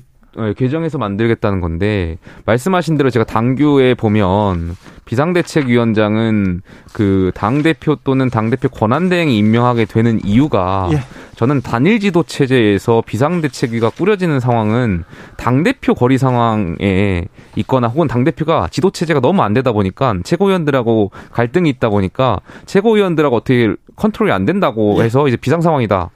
[0.57, 6.61] 개정해서 만들겠다는 건데 말씀하신 대로 제가 당규에 보면 비상대책위원장은
[6.93, 10.99] 그 당 대표 또는 당 대표 권한 대행이 임명하게 되는 이유가 예.
[11.35, 15.03] 저는 단일 지도 체제에서 비상대책위가 꾸려지는 상황은
[15.37, 21.11] 당 대표 거리 상황에 있거나 혹은 당 대표가 지도 체제가 너무 안 되다 보니까 최고위원들하고
[21.31, 25.03] 갈등이 있다 보니까 최고위원들하고 어떻게 컨트롤이 안 된다고 예.
[25.05, 26.11] 해서 이제 비상 상황이다.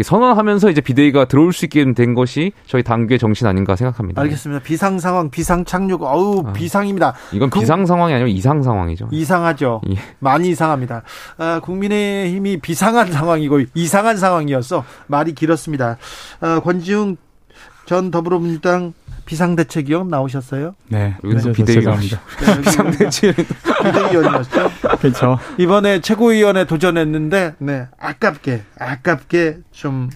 [0.00, 4.22] 선언하면서 이제 비대위가 들어올 수 있게 된 것이 저희 당규의 정신 아닌가 생각합니다.
[4.22, 4.62] 알겠습니다.
[4.62, 7.14] 비상 상황, 비상 착륙, 어우 아, 비상입니다.
[7.32, 9.08] 이건 그, 비상 상황이 아니고 이상 상황이죠.
[9.10, 9.82] 이상하죠.
[9.90, 9.96] 예.
[10.18, 11.02] 많이 이상합니다.
[11.36, 15.98] 아, 국민의힘이 비상한 상황이고 이상한 상황이어서 말이 길었습니다.
[16.40, 17.16] 아, 권지웅
[17.84, 20.74] 전 더불어민주당 비상대책위원 나오셨어요?
[20.88, 21.16] 네.
[21.24, 22.20] 여기서 비대위원입니다.
[22.40, 23.36] 네, 비상대책
[23.82, 24.70] 비대위원이었죠.
[25.00, 25.38] 그렇죠.
[25.58, 30.10] 이번에 최고위원에 도전했는데, 네, 아깝게, 아깝게 좀,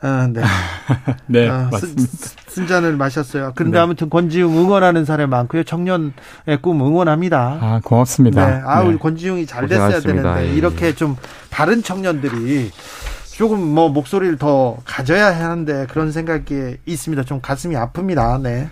[0.00, 0.42] 아, 네.
[1.26, 2.02] 네, 아, 맞습니다.
[2.48, 3.52] 쓴 잔을 마셨어요.
[3.54, 3.82] 그런데 네.
[3.82, 5.64] 아무튼 권지웅 응원하는 사람이 많고요.
[5.64, 6.12] 청년의
[6.60, 7.58] 꿈 응원합니다.
[7.60, 8.46] 아, 고맙습니다.
[8.46, 8.62] 네.
[8.64, 8.98] 아, 우리 네.
[8.98, 10.52] 권지웅이 잘 됐어야 되는데, 예.
[10.52, 11.16] 이렇게 좀
[11.50, 12.70] 다른 청년들이
[13.36, 17.24] 조금 뭐 목소리를 더 가져야 하는데 그런 생각이 있습니다.
[17.24, 18.40] 좀 가슴이 아픕니다.
[18.40, 18.68] 네.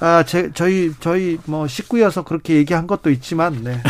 [0.00, 3.80] 아, 제, 저희, 저희 뭐 식구여서 그렇게 얘기한 것도 있지만, 네.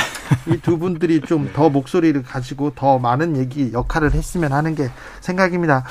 [0.48, 4.90] 이 두 분들이 좀 더 목소리를 가지고 더 많은 얘기, 역할을 했으면 하는 게
[5.20, 5.84] 생각입니다.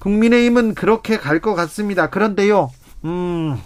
[0.00, 2.10] 국민의힘은 그렇게 갈 것 같습니다.
[2.10, 2.70] 그런데요,
[3.04, 3.58] 음,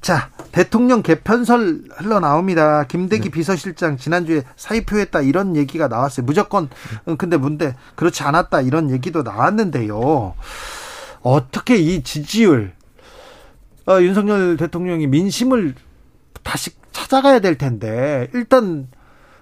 [0.00, 2.84] 자, 대통령 개편설 흘러나옵니다.
[2.84, 3.30] 김대기 네.
[3.30, 6.24] 비서실장 지난주에 사의표했다 이런 얘기가 나왔어요.
[6.24, 6.68] 무조건
[7.18, 10.34] 근데 뭔데 그렇지 않았다 이런 얘기도 나왔는데요.
[11.22, 12.72] 어떻게 이 지지율
[13.88, 15.74] 어, 윤석열 대통령이 민심을
[16.42, 18.88] 다시 찾아가야 될 텐데 일단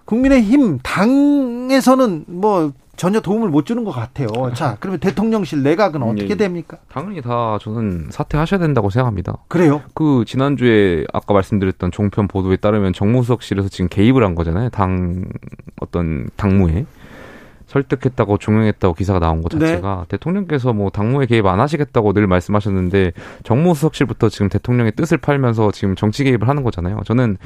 [0.05, 4.29] 국민의힘 당에서는 뭐 전혀 도움을 못 주는 것 같아요.
[4.55, 6.35] 자, 그러면 대통령실 내각은 음, 어떻게 예, 예.
[6.35, 6.79] 됩니까?
[6.89, 9.37] 당연히 다 저는 사퇴하셔야 된다고 생각합니다.
[9.49, 9.83] 그래요?
[9.95, 14.71] 그 지난주에 아까 말씀드렸던 종편 보도에 따르면 정무수석실에서 지금 개입을 한 거잖아요.
[14.71, 15.25] 당
[15.81, 16.87] 어떤 당무에.
[17.67, 20.09] 설득했다고 종용했다고 기사가 나온 것 자체가 네.
[20.09, 26.25] 대통령께서 뭐 당무에 개입 안 하시겠다고 늘 말씀하셨는데 정무수석실부터 지금 대통령의 뜻을 팔면서 지금 정치
[26.25, 27.01] 개입을 하는 거잖아요.
[27.05, 27.37] 저는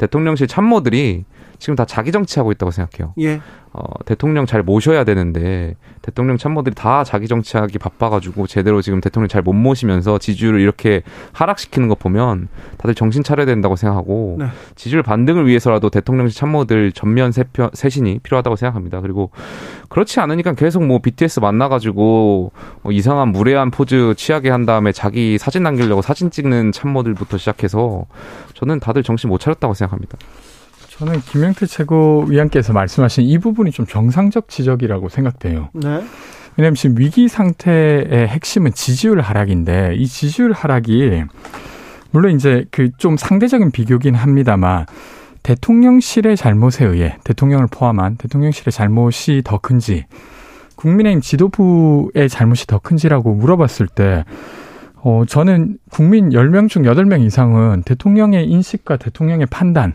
[0.00, 1.24] 대통령실 참모들이
[1.58, 3.12] 지금 다 자기 정치하고 있다고 생각해요.
[3.20, 3.42] 예.
[3.72, 9.42] 어, 대통령 잘 모셔야 되는데 대통령 참모들이 다 자기 정치하기 바빠가지고 제대로 지금 대통령 잘
[9.42, 14.46] 못 모시면서 지지율을 이렇게 하락시키는 거 보면 다들 정신 차려야 된다고 생각하고 네.
[14.74, 19.02] 지지율 반등을 위해서라도 대통령실 참모들 전면 세편, 세신이 필요하다고 생각합니다.
[19.02, 19.30] 그리고
[19.90, 25.64] 그렇지 않으니까 계속 뭐 BTS 만나가지고 뭐 이상한 무례한 포즈 취하게 한 다음에 자기 사진
[25.64, 28.06] 남기려고 사진 찍는 참모들부터 시작해서
[28.54, 30.16] 저는 다들 정신 못 차렸다고 생각합니다.
[30.90, 35.70] 저는 김영태 최고위원께서 말씀하신 이 부분이 좀 정상적 지적이라고 생각돼요.
[35.72, 36.02] 네.
[36.56, 41.24] 왜냐하면 지금 위기 상태의 핵심은 지지율 하락인데 이 지지율 하락이
[42.12, 44.86] 물론 이제 그 좀 상대적인 비교긴 합니다만
[45.42, 50.06] 대통령실의 잘못에 의해 대통령을 포함한 대통령실의 잘못이 더 큰지
[50.76, 54.24] 국민의힘 지도부의 잘못이 더 큰지라고 물어봤을 때
[55.02, 59.94] 어, 저는 국민 10명 중 8명 이상은 대통령의 인식과 대통령의 판단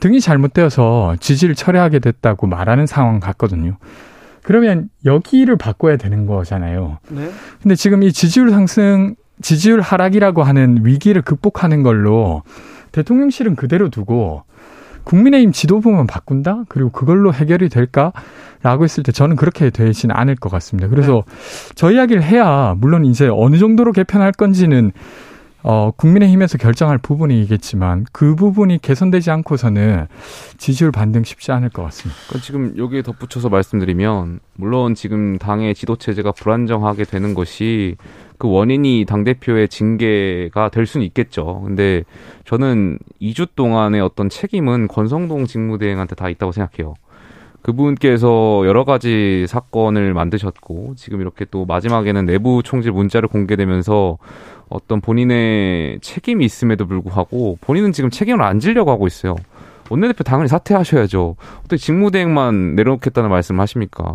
[0.00, 3.78] 등이 잘못되어서 지지를 철회하게 됐다고 말하는 상황 같거든요.
[4.42, 6.98] 그러면 여기를 바꿔야 되는 거잖아요.
[7.08, 7.30] 네.
[7.62, 12.42] 근데 지금 이 지지율 상승, 지지율 하락이라고 하는 위기를 극복하는 걸로
[12.92, 14.44] 대통령실은 그대로 두고
[15.06, 16.64] 국민의힘 지도부만 바꾼다?
[16.68, 18.12] 그리고 그걸로 해결이 될까?
[18.62, 20.88] 라고 했을 때 저는 그렇게 되지는 않을 것 같습니다.
[20.88, 21.72] 그래서 네.
[21.76, 24.90] 저 이야기를 해야 물론 이제 어느 정도로 개편할 건지는
[25.62, 30.06] 어, 국민의힘에서 결정할 부분이겠지만 그 부분이 개선되지 않고서는
[30.58, 32.20] 지지율 반등 쉽지 않을 것 같습니다.
[32.28, 37.96] 그러니까 지금 여기에 덧붙여서 말씀드리면 물론 지금 당의 지도 체제가 불안정하게 되는 것이
[38.38, 41.62] 그 원인이 당대표의 징계가 될 수는 있겠죠.
[41.64, 42.04] 근데
[42.44, 46.94] 저는 2주 동안의 어떤 책임은 권성동 직무대행한테 다 있다고 생각해요.
[47.62, 54.18] 그분께서 여러 가지 사건을 만드셨고 지금 이렇게 또 마지막에는 내부 총질 문자를 공개되면서
[54.68, 59.34] 어떤 본인의 책임이 있음에도 불구하고 본인은 지금 책임을 안 지려고 하고 있어요.
[59.90, 61.36] 원내대표 당연히 사퇴하셔야죠.
[61.60, 64.12] 어떻게 직무대행만 내려놓겠다는 말씀을 하십니까?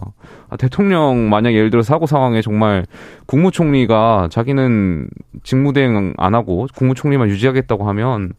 [0.49, 2.86] 아, 대통령 만약 예를 들어 사고 상황에 정말
[3.28, 5.09] 국무총리가 자기는
[5.43, 8.34] 직무대행 안 하고 국무총리만 유지하겠다고 하면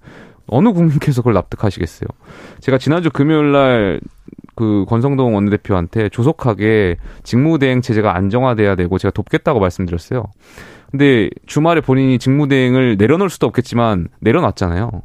[0.46, 2.08] 어느 국민께서 그걸 납득하시겠어요?
[2.60, 4.00] 제가 지난주 금요일 날
[4.54, 10.24] 그 권성동 원내대표한테 조속하게 직무대행 체제가 안정화돼야 되고 제가 돕겠다고 말씀드렸어요.
[10.90, 15.02] 근데 주말에 본인이 직무대행을 내려놓을 수도 없겠지만 내려놨잖아요.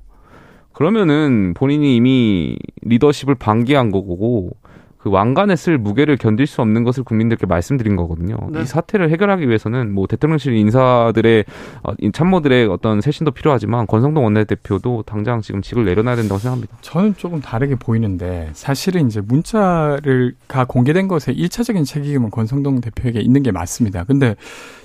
[0.77, 4.51] 그러면은 본인이 이미 리더십을 방기한 거고
[4.99, 8.37] 그 왕관에 쓸 무게를 견딜 수 없는 것을 국민들께 말씀드린 거거든요.
[8.51, 8.61] 네.
[8.61, 11.45] 이 사태를 해결하기 위해서는 뭐 대통령실 인사들의
[11.81, 16.77] 어, 참모들의 어떤 쇄신도 필요하지만 권성동 원내대표도 당장 지금 직을 내려놔야 된다고 생각합니다.
[16.81, 23.51] 저는 조금 다르게 보이는데 사실은 이제 문자를가 공개된 것에 일차적인 책임은 권성동 대표에게 있는 게
[23.51, 24.03] 맞습니다.
[24.03, 24.35] 근데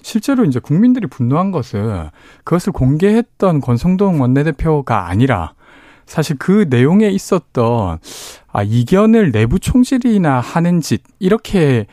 [0.01, 2.09] 실제로 이제 국민들이 분노한 것은
[2.45, 5.53] 그것을 공개했던 권성동 원내대표가 아니라
[6.13, 7.99] 사실 그 내용에 있었던
[8.53, 11.87] 아, 이견을 내부 총질이나 하는 짓 이렇게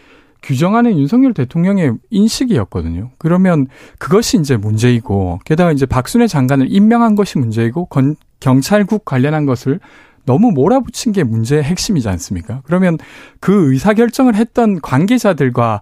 [0.43, 3.11] 규정하는 윤석열 대통령의 인식이었거든요.
[3.17, 3.67] 그러면
[3.97, 9.79] 그것이 이제 문제이고 게다가 이제 박순애 장관을 임명한 것이 문제이고 건, 경찰국 관련한 것을
[10.25, 12.61] 너무 몰아붙인 게 문제의 핵심이지 않습니까?
[12.65, 12.97] 그러면
[13.39, 15.79] 그 의사결정을 했던 관계자들과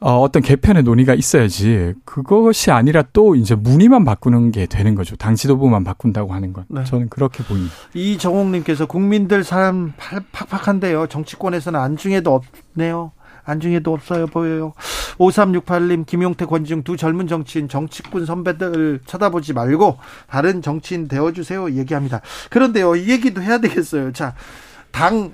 [0.00, 5.16] 어, 어떤 개편의 논의가 있어야지 그것이 아니라 또 이제 문의만 바꾸는 게 되는 거죠.
[5.16, 6.84] 당 지도부만 바꾼다고 하는 건 네.
[6.84, 7.74] 저는 그렇게 보입니다.
[7.94, 9.94] 이정옥님께서 국민들 사람
[10.32, 11.06] 팍팍한데요.
[11.06, 12.40] 정치권에서는 안중에도
[12.74, 13.12] 없네요.
[13.44, 14.72] 안중에도 없어요 보여요.
[15.18, 22.20] 5368님 김용태 권지웅 두 젊은 정치인 정치꾼 선배들 쳐다보지 말고 다른 정치인 되어주세요 얘기합니다.
[22.50, 24.12] 그런데요 이 얘기도 해야 되겠어요.
[24.12, 24.34] 자
[24.96, 25.30] 당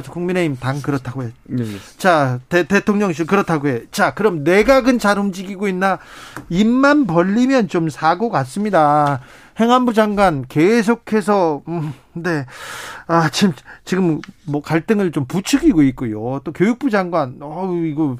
[0.00, 1.30] 그래서 국민의힘 당 그렇다고 해.
[1.44, 1.78] 네, 네.
[1.96, 3.82] 자, 대, 대통령실 그렇다고 해.
[3.90, 5.98] 자, 그럼 내각은 잘 움직이고 있나?
[6.48, 9.20] 입만 벌리면 좀 사고 같습니다.
[9.58, 12.46] 행안부 장관 계속해서 음, 네.
[13.06, 13.52] 아, 지금
[13.84, 16.40] 지금 뭐 갈등을 좀 부추기고 있고요.
[16.44, 18.16] 또 교육부 장관 어우 이거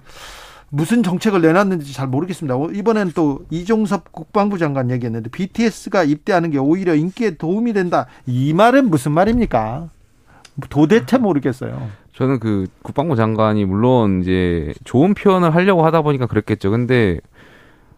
[0.75, 2.57] 무슨 정책을 내놨는지 잘 모르겠습니다.
[2.75, 8.07] 이번엔 또 이종섭 국방부 장관 얘기했는데 BTS가 입대하는 게 오히려 인기에 도움이 된다.
[8.27, 9.89] 이 말은 무슨 말입니까?
[10.71, 11.89] 도대체 모르겠어요.
[12.13, 16.71] 저는 그 국방부 장관이 물론 이제 좋은 표현을 하려고 하다 보니까 그랬겠죠.
[16.71, 17.19] 근데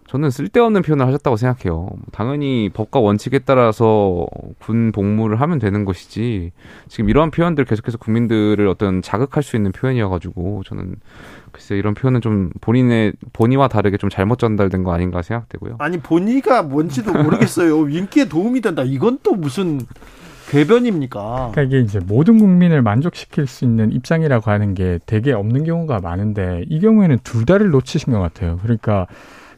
[0.09, 1.91] 저는 쓸데없는 표현을 하셨다고 생각해요.
[2.13, 4.27] 당연히 법과 원칙에 따라서
[4.59, 6.53] 군 복무를 하면 되는 것이지
[6.89, 10.95] 지금 이러한 표현들 계속해서 국민들을 어떤 자극할 수 있는 표현이어가지고 저는
[11.51, 15.77] 글쎄 이런 표현은 좀 본인의 본의와 다르게 좀 잘못 전달된 거 아닌가 생각되고요.
[15.81, 17.89] 아니 본의가 뭔지도 모르겠어요.
[17.89, 18.85] 인기에 도움이 된다.
[18.85, 19.81] 이건 또 무슨
[20.51, 21.51] 궤변입니까?
[21.53, 26.65] 그러니까 이게 이제 모든 국민을 만족시킬 수 있는 입장이라고 하는 게 되게 없는 경우가 많은데
[26.69, 28.59] 이 경우에는 둘 다를 놓치신 것 같아요.
[28.63, 29.07] 그러니까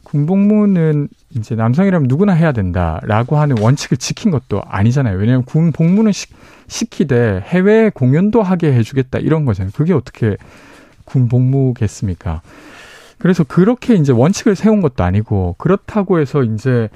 [0.03, 5.17] 군복무는 이제 남성이라면 누구나 해야 된다라고 하는 원칙을 지킨 것도 아니잖아요.
[5.17, 6.27] 왜냐하면 군 복무는 시,
[6.67, 9.71] 시키되 해외 공연도 하게 해주겠다 이런 거잖아요.
[9.75, 10.37] 그게 어떻게
[11.05, 12.41] 군 복무겠습니까?
[13.19, 16.89] 그래서 그렇게 이제 원칙을 세운 것도 아니고 그렇다고 해서 이제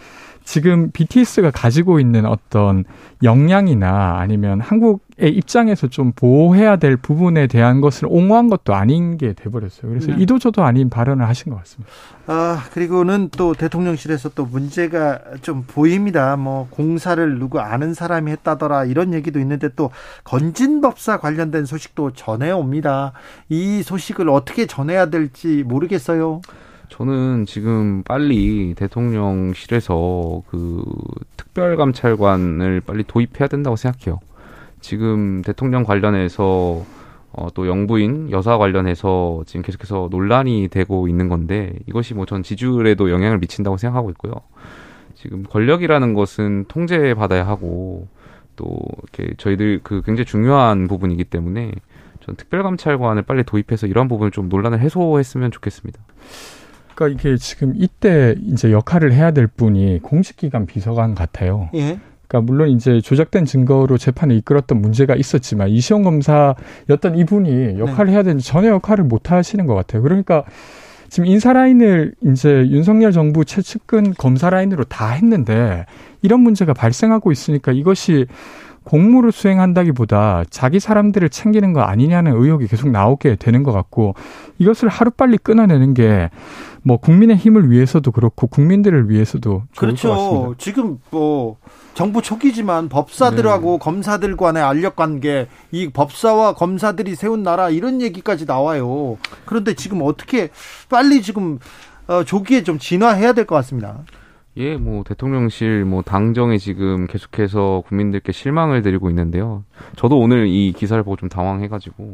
[0.44, 2.84] 지금 BTS가 가지고 있는 어떤
[3.24, 9.90] 역량이나 아니면 한국의 입장에서 좀 보호해야 될 부분에 대한 것을 옹호한 것도 아닌 게 돼버렸어요.
[9.90, 10.22] 그래서 네.
[10.22, 11.92] 이도저도 아닌 발언을 하신 것 같습니다.
[12.28, 16.36] 아 그리고는 또 대통령실에서 또 문제가 좀 보입니다.
[16.36, 19.92] 뭐 공사를 누구 아는 사람이 했다더라 이런 얘기도 있는데 또
[20.26, 23.14] 건진법사 관련된 소식도 전해 옵니다.
[23.50, 26.42] 이 소식을 어떻게 전해야 될지 모르겠어요.
[26.94, 30.84] 저는 지금 빨리 대통령실에서 그
[31.36, 34.20] 특, 특별감찰관을 빨리 도입해야 된다고 생각해요.
[34.80, 36.86] 지금 대통령 관련해서
[37.32, 43.10] 어, 또 영부인 여사 관련해서 지금 계속해서 논란이 되고 있는 건데 이것이 뭐 전 지지율에도
[43.10, 44.34] 영향을 미친다고 생각하고 있고요.
[45.16, 48.08] 지금 권력이라는 것은 통제받아야 하고
[48.56, 51.72] 또 이렇게 저희들 그 굉장히 중요한 부분이기 때문에
[52.20, 56.00] 전 특별감찰관을 빨리 도입해서 이러한 부분을 좀 논란을 해소했으면 좋겠습니다.
[56.96, 61.70] 그러니까 이게 지금 이때 이제 역할을 해야 될 분이 공식기관 비서관 같아요.
[61.74, 62.00] 예.
[62.28, 68.44] 그러니까 물론 이제 조작된 증거로 재판을 이끌었던 문제가 있었지만 이시영 검사였던 이분이 역할을 해야 되는데
[68.44, 70.02] 전혀 역할을 못 하시는 것 같아요.
[70.02, 70.44] 그러니까
[71.10, 75.86] 지금 인사 라인을 이제 윤석열 정부 최측근 검사 라인으로 다 했는데
[76.24, 78.26] 이런 문제가 발생하고 있으니까 이것이
[78.84, 84.16] 공무를 수행한다기보다 자기 사람들을 챙기는 거 아니냐는 의혹이 계속 나오게 되는 것 같고
[84.60, 86.30] 이것을 하루빨리 끊어내는 게
[86.84, 90.16] 뭐 국민의 힘을 위해서도 그렇고 국민들을 위해서도 좋을 것 같습니다.
[90.16, 90.56] 그렇죠.
[90.58, 91.56] 지금 뭐
[91.94, 99.18] 정부 초기지만 법사들하고 검사들 간의 알력 관계, 이 법사와 검사들이 세운 나라 이런 얘기까지 나와요.
[99.46, 100.50] 그런데 지금 어떻게
[100.90, 101.60] 빨리 지금
[102.08, 104.00] 어, 조기에 좀 진화해야 될 것 같습니다.
[104.58, 109.64] 예, 뭐 대통령실 뭐 당정에 지금 계속해서 국민들께 실망을 드리고 있는데요.
[109.96, 112.14] 저도 오늘 이 기사를 보고 좀 당황해가지고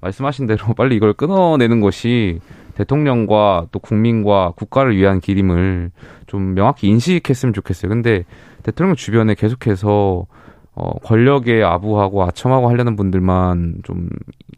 [0.00, 2.40] 말씀하신 대로 빨리 이걸 끊어내는 것이
[2.74, 5.90] 대통령과 또 국민과 국가를 위한 길임을
[6.26, 7.90] 좀 명확히 인식했으면 좋겠어요.
[7.90, 8.24] 근데
[8.62, 10.26] 대통령 주변에 계속해서
[10.74, 14.08] 어, 권력에 아부하고 아첨하고 하려는 분들만 좀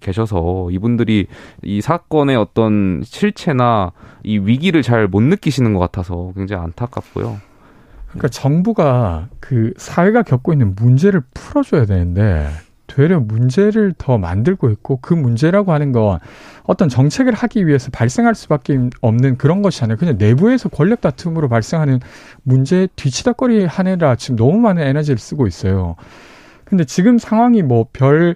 [0.03, 1.27] 계셔서 이분들이
[1.63, 3.93] 이 사건의 어떤 실체나
[4.25, 7.41] 이 위기를 잘 못 느끼시는 것 같아서 굉장히 안타깝고요.
[8.09, 12.49] 그러니까 정부가 그 사회가 겪고 있는 문제를 풀어줘야 되는데
[12.87, 16.19] 되려 문제를 더 만들고 있고 그 문제라고 하는 건
[16.65, 22.01] 어떤 정책을 하기 위해서 발생할 수밖에 없는 그런 것이 아니라 그냥 내부에서 권력 다툼으로 발생하는
[22.43, 25.97] 문제 뒤치다거리 하느라 지금 너무 많은 에너지를 쓰고 있어요.
[26.73, 28.35] 근데 지금 상황이 뭐 별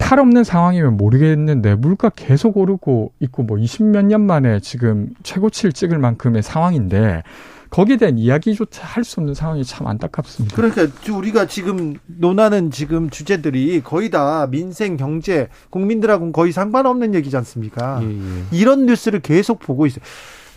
[0.00, 5.98] 탈 없는 상황이면 모르겠는데 물가 계속 오르고 있고 뭐 20몇 년 만에 지금 최고치를 찍을
[5.98, 7.22] 만큼의 상황인데
[7.68, 10.56] 거기에 대한 이야기조차 할 수 없는 상황이 참 안타깝습니다.
[10.56, 18.00] 그러니까 우리가 지금 논하는 지금 주제들이 거의 다 민생, 경제, 국민들하고는 거의 상관없는 얘기지 않습니까?
[18.02, 18.44] 예, 예.
[18.52, 20.02] 이런 뉴스를 계속 보고 있어요.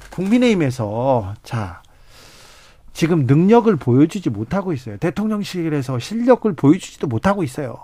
[0.09, 1.82] 국민의힘에서 자
[2.93, 4.97] 지금 능력을 보여주지 못하고 있어요.
[4.97, 7.77] 대통령실에서 실력을 보여주지도 못하고 있어요.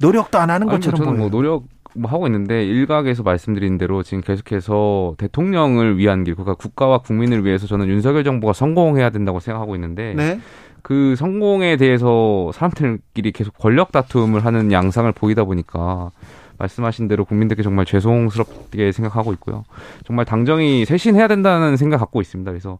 [0.00, 1.20] 노력도 안 하는 뭐 것처럼 저는 보여요.
[1.20, 6.98] 뭐 노력 뭐 하고 있는데 일각에서 말씀드린 대로 지금 계속해서 대통령을 위한 길, 그러니까 국가와
[6.98, 10.40] 국민을 위해서 저는 윤석열 정부가 성공해야 된다고 생각하고 있는데 네.
[10.82, 16.10] 그 성공에 대해서 사람들끼리 계속 권력 다툼을 하는 양상을 보이다 보니까
[16.58, 19.64] 말씀하신 대로 국민들께 정말 죄송스럽게 생각하고 있고요.
[20.04, 22.50] 정말 당정이 쇄신해야 된다는 생각 갖고 있습니다.
[22.50, 22.78] 그래서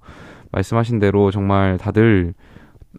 [0.56, 2.34] 말씀하신 대로 정말 다들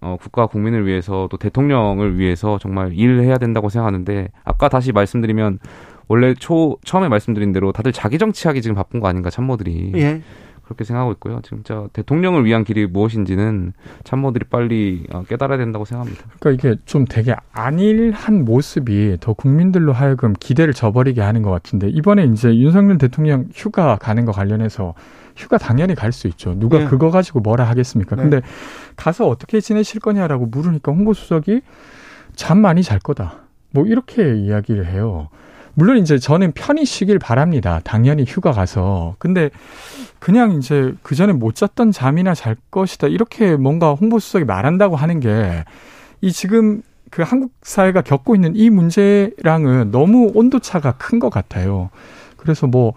[0.01, 5.59] 어, 국가 국민을 위해서 또 대통령을 위해서 정말 일을 해야 된다고 생각하는데 아까 다시 말씀드리면
[6.07, 10.21] 원래 초 처음에 말씀드린 대로 다들 자기 정치하기 지금 바쁜 거 아닌가 참모들이 예.
[10.63, 11.39] 그렇게 생각하고 있고요.
[11.43, 13.71] 진짜 대통령을 위한 길이 무엇인지는
[14.03, 16.25] 참모들이 빨리 어, 깨달아야 된다고 생각합니다.
[16.39, 22.25] 그러니까 이게 좀 되게 안일한 모습이 더 국민들로 하여금 기대를 저버리게 하는 것 같은데 이번에
[22.25, 24.93] 이제 윤석열 대통령 휴가 가는 거 관련해서
[25.37, 26.53] 휴가 당연히 갈 수 있죠.
[26.57, 26.85] 누가 네.
[26.85, 28.15] 그거 가지고 뭐라 하겠습니까?
[28.15, 28.21] 네.
[28.23, 28.41] 근데
[28.95, 31.61] 가서 어떻게 지내실 거냐라고 물으니까 홍보수석이
[32.35, 33.43] 잠 많이 잘 거다.
[33.71, 35.29] 뭐 이렇게 이야기를 해요.
[35.75, 37.81] 물론 이제 저는 편히 쉬길 바랍니다.
[37.83, 39.15] 당연히 휴가 가서.
[39.19, 39.51] 근데
[40.19, 43.07] 그냥 이제 그 전에 못 잤던 잠이나 잘 것이다.
[43.07, 45.63] 이렇게 뭔가 홍보수석이 말한다고 하는 게
[46.21, 46.81] 이 지금
[47.11, 51.89] 그 한국 사회가 겪고 있는 이 문제랑은 너무 온도차가 큰 것 같아요.
[52.37, 52.93] 그래서 뭐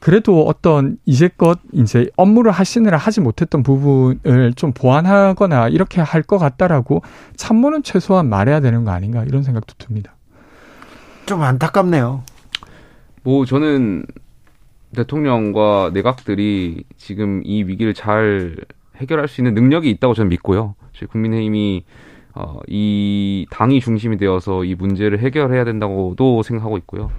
[0.00, 7.02] 그래도 어떤 이제껏 이제 업무를 하시느라 하지 못했던 부분을 좀 보완하거나 이렇게 할 것 같다라고
[7.36, 10.14] 참모는 최소한 말해야 되는 거 아닌가 이런 생각도 듭니다.
[11.26, 12.22] 좀 안타깝네요.
[13.24, 14.04] 뭐 저는
[14.94, 18.56] 대통령과 내각들이 지금 이 위기를 잘
[18.96, 20.74] 해결할 수 있는 능력이 있다고 저는 믿고요.
[20.92, 21.84] 저희 국민의힘이
[22.34, 27.10] 어, 이 당이 중심이 되어서 이 문제를 해결해야 된다고도 생각하고 있고요.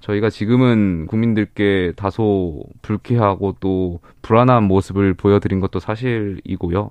[0.00, 6.90] 저희가 지금은 국민들께 다소 불쾌하고 또 불안한 모습을 보여드린 것도 사실이고요.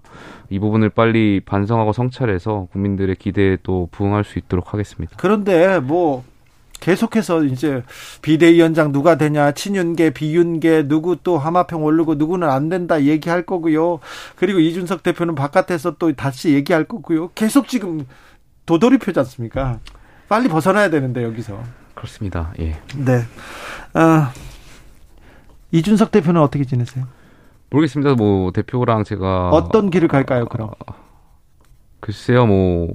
[0.50, 5.16] 이 부분을 빨리 반성하고 성찰해서 국민들의 기대에 또 부응할 수 있도록 하겠습니다.
[5.18, 6.24] 그런데 뭐
[6.80, 7.84] 계속해서 이제
[8.22, 14.00] 비대위원장 누가 되냐 친윤계 비윤계 누구 또 하마평 오르고 누구는 안 된다 얘기할 거고요.
[14.36, 17.32] 그리고 이준석 대표는 바깥에서 또 다시 얘기할 거고요.
[17.36, 18.06] 계속 지금
[18.66, 19.80] 도돌이표지 않습니까?
[20.30, 21.62] 빨리 벗어나야 되는데 여기서.
[22.00, 22.54] 그렇습니다.
[22.60, 22.80] 예.
[22.96, 23.24] 네.
[23.94, 24.32] 아,
[25.72, 27.06] 이준석 대표는 어떻게 지내세요?
[27.70, 28.16] 모르겠습니다.
[28.16, 30.46] 뭐 대표랑 제가 어떤 길을 갈까요?
[30.46, 30.72] 그럼
[32.00, 32.88] 글쎄요, 뭐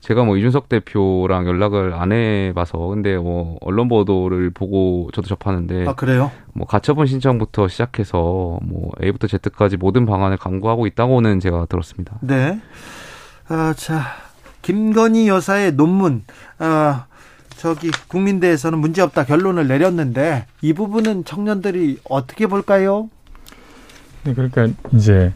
[0.00, 5.94] 제가 뭐 이준석 대표랑 연락을 안 해봐서 근데 뭐 언론 보도를 보고 저도 접하는데 아
[5.94, 6.30] 그래요?
[6.52, 12.18] 뭐 가처분 신청부터 시작해서 뭐 A부터 Z까지 모든 방안을 강구하고 있다고는 제가 들었습니다.
[12.20, 12.60] 네.
[13.48, 14.02] 아, 자
[14.62, 16.24] 김건희 여사의 논문
[16.58, 17.06] 아
[17.60, 23.10] 저기 국민대에서는 문제 없다 결론을 내렸는데 이 부분은 청년들이 어떻게 볼까요?
[24.24, 25.34] 네, 그러니까 이제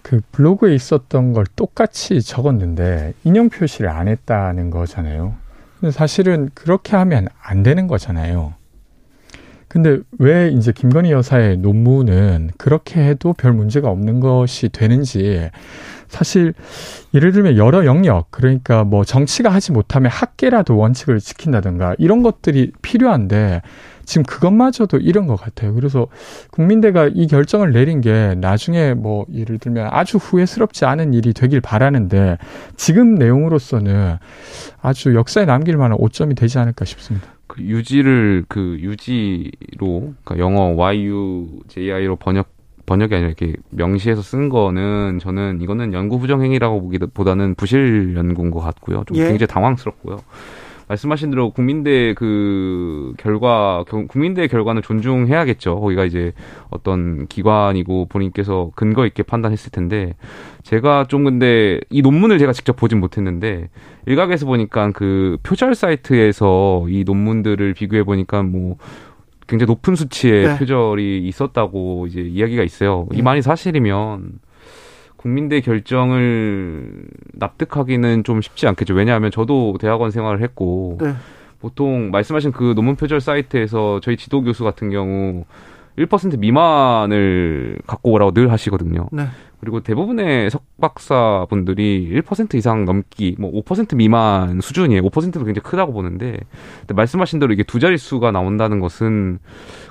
[0.00, 5.34] 그 블로그에 있었던 걸 똑같이 적었는데 인용 표시를 안 했다는 거잖아요.
[5.90, 8.54] 사실은 그렇게 하면 안 되는 거잖아요.
[9.72, 15.48] 근데 왜 이제 김건희 여사의 논문은 그렇게 해도 별 문제가 없는 것이 되는지
[16.08, 16.52] 사실
[17.14, 23.62] 예를 들면 여러 영역 그러니까 뭐 정치가 하지 못하면 학계라도 원칙을 지킨다든가 이런 것들이 필요한데
[24.04, 25.72] 지금 그것마저도 이런 것 같아요.
[25.72, 26.06] 그래서
[26.50, 32.36] 국민대가 이 결정을 내린 게 나중에 뭐 예를 들면 아주 후회스럽지 않은 일이 되길 바라는데
[32.76, 34.18] 지금 내용으로서는
[34.82, 37.31] 아주 역사에 남길 만한 오점이 되지 않을까 싶습니다.
[37.52, 42.48] 그 유지를 그 유지로 그러니까 영어 YUJI로 번역
[42.86, 48.60] 번역이 아니라 이렇게 명시해서 쓴 거는 저는 이거는 연구 부정 행위라고 보기보다는 부실 연구인 것
[48.60, 49.04] 같고요.
[49.06, 49.28] 좀 예.
[49.28, 50.20] 굉장히 당황스럽고요.
[50.88, 55.80] 말씀하신 대로 국민대 그 결과 국민대 결과는 존중해야겠죠.
[55.80, 56.32] 거기가 이제
[56.70, 60.14] 어떤 기관이고 본인께서 근거 있게 판단했을 텐데
[60.62, 63.68] 제가 좀 근데 이 논문을 제가 직접 보진 못했는데
[64.06, 68.76] 일각에서 보니까 그 표절 사이트에서 이 논문들을 비교해 보니까 뭐
[69.46, 70.58] 굉장히 높은 수치의 네.
[70.58, 73.08] 표절이 있었다고 이제 이야기가 있어요.
[73.12, 73.22] 이 네.
[73.22, 74.40] 말이 사실이면
[75.22, 77.04] 국민대 결정을
[77.34, 78.94] 납득하기는 좀 쉽지 않겠죠.
[78.94, 81.14] 왜냐하면 저도 대학원 생활을 했고 네.
[81.60, 85.44] 보통 말씀하신 그 논문 표절 사이트에서 저희 지도 교수 같은 경우
[85.98, 89.08] 1% 미만을 갖고 오라고 늘 하시거든요.
[89.12, 89.26] 네.
[89.60, 95.02] 그리고 대부분의 석박사 분들이 1% 이상 넘기, 뭐 5% 미만 수준이에요.
[95.02, 96.36] 5%도 굉장히 크다고 보는데,
[96.92, 99.38] 말씀하신 대로 이게 두 자릿수가 나온다는 것은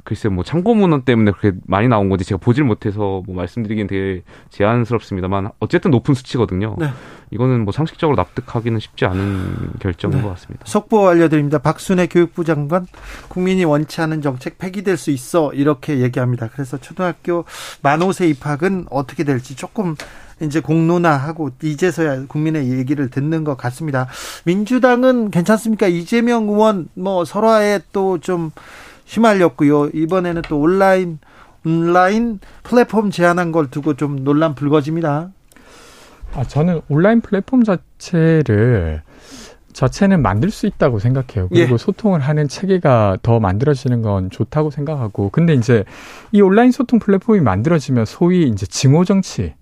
[0.04, 4.24] 글쎄 뭐 참고 문헌 때문에 그렇게 많이 나온 건지 제가 보질 못해서 뭐 말씀드리기는 되게
[4.50, 6.76] 제한스럽습니다만 어쨌든 높은 수치거든요.
[6.78, 6.88] 네.
[7.32, 10.24] 이거는 뭐 상식적으로 납득하기는 쉽지 않은 결정인 네.
[10.24, 10.66] 것 같습니다.
[10.66, 11.58] 속보 알려드립니다.
[11.60, 12.86] 박순애 교육부 장관
[13.30, 16.50] 국민이 원치 않은 정책 폐기될 수 있어 이렇게 얘기합니다.
[16.52, 17.46] 그래서 초등학교
[17.82, 19.96] 만 5세 입학은 어떻게 될지 조금
[20.42, 24.08] 이제 공론화하고 이제서야 국민의 얘기를 듣는 것 같습니다.
[24.44, 25.88] 민주당은 괜찮습니까?
[25.88, 28.52] 이재명 의원 뭐 설화에 또 좀
[29.12, 29.90] 휘말렸고요.
[29.94, 31.20] 이번에는 또 온라인
[31.66, 35.32] 온라인 플랫폼 제한한 걸 두고 좀 논란 불거집니다.
[36.34, 39.02] 아, 저는 온라인 플랫폼 자체를
[39.74, 41.48] 자체는 만들 수 있다고 생각해요.
[41.50, 41.78] 그리고 예.
[41.78, 45.30] 소통을 하는 체계가 더 만들어지는 건 좋다고 생각하고.
[45.30, 45.86] 근데 이제
[46.32, 49.54] 이 온라인 소통 플랫폼이 만들어지면 소위 이제 징호 정치,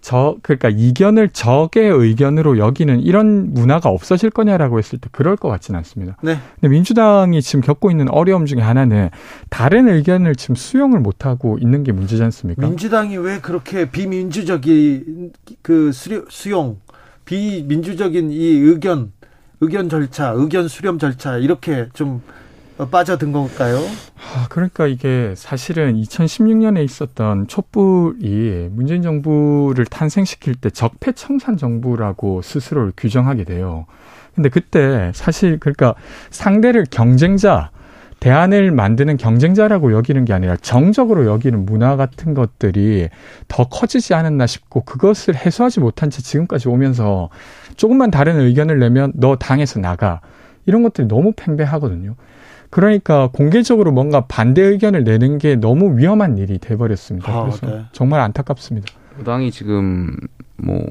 [0.00, 5.78] 저 그러니까 이견을 적의 의견으로 여기는 이런 문화가 없어질 거냐라고 했을 때 그럴 것 같지는
[5.78, 6.16] 않습니다.
[6.22, 6.38] 네.
[6.54, 9.10] 근데 민주당이 지금 겪고 있는 어려움 중에 하나는
[9.50, 12.66] 다른 의견을 지금 수용을 못 하고 있는 게 문제지 않습니까?
[12.66, 15.32] 민주당이 왜 그렇게 비민주적인
[15.62, 16.78] 그 수용
[17.24, 19.12] 비민주적인 이 의견
[19.60, 22.22] 의견 절차, 의견 수렴 절차 이렇게 좀
[22.86, 23.78] 빠져든 걸까요?
[23.78, 33.44] 아, 그러니까 이게 사실은 2016년에 있었던 촛불이 문재인 정부를 탄생시킬 때 적폐청산 정부라고 스스로를 규정하게
[33.44, 33.86] 돼요.
[34.34, 35.94] 근데 그때 사실 그러니까
[36.30, 37.70] 상대를 경쟁자
[38.20, 43.08] 대안을 만드는 경쟁자라고 여기는 게 아니라 정적으로 여기는 문화 같은 것들이
[43.46, 47.30] 더 커지지 않았나 싶고 그것을 해소하지 못한 채 지금까지 오면서
[47.76, 50.20] 조금만 다른 의견을 내면 너 당에서 나가
[50.66, 52.16] 이런 것들이 너무 팽배하거든요.
[52.70, 57.32] 그러니까 공개적으로 뭔가 반대 의견을 내는 게 너무 위험한 일이 돼버렸습니다.
[57.32, 57.84] 아, 그래서 네.
[57.92, 58.86] 정말 안타깝습니다.
[59.20, 60.14] 여당이 지금
[60.56, 60.84] 뭐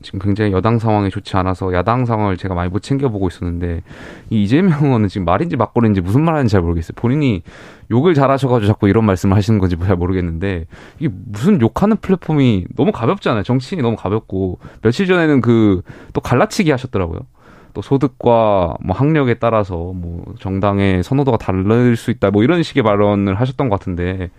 [0.00, 3.82] 지금 굉장히 여당 상황이 좋지 않아서 야당 상황을 제가 많이 못 챙겨보고 있었는데
[4.30, 6.92] 이 이재명 의원은 지금 말인지 막걸리인지 무슨 말 하는지 잘 모르겠어요.
[6.94, 7.42] 본인이
[7.90, 10.66] 욕을 잘하셔가지고 자꾸 이런 말씀을 하시는 건지 잘 모르겠는데
[11.00, 13.42] 이게 무슨 욕하는 플랫폼이 너무 가볍잖아요.
[13.42, 17.20] 정치인이 너무 가볍고 며칠 전에는 그 또 갈라치기 하셨더라고요.
[17.74, 23.38] 또 소득과 뭐 학력에 따라서 뭐 정당의 선호도가 다를 수 있다 뭐 이런 식의 발언을
[23.40, 24.30] 하셨던 것 같은데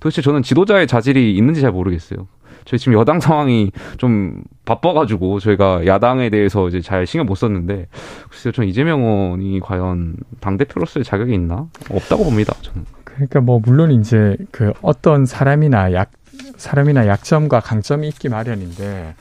[0.00, 2.26] 도대체 저는 지도자의 자질이 있는지 잘 모르겠어요.
[2.64, 7.86] 저희 지금 여당 상황이 좀 바빠가지고 저희가 야당에 대해서 이제 잘 신경 못 썼는데
[8.28, 12.54] 글쎄요, 전 이재명 의원이 과연 당 대표로서의 자격이 있나 없다고 봅니다.
[12.60, 12.84] 저는.
[13.04, 16.10] 그러니까 뭐 물론 이제 그 어떤 사람이나 약
[16.56, 19.14] 사람이나 약점과 강점이 있기 마련인데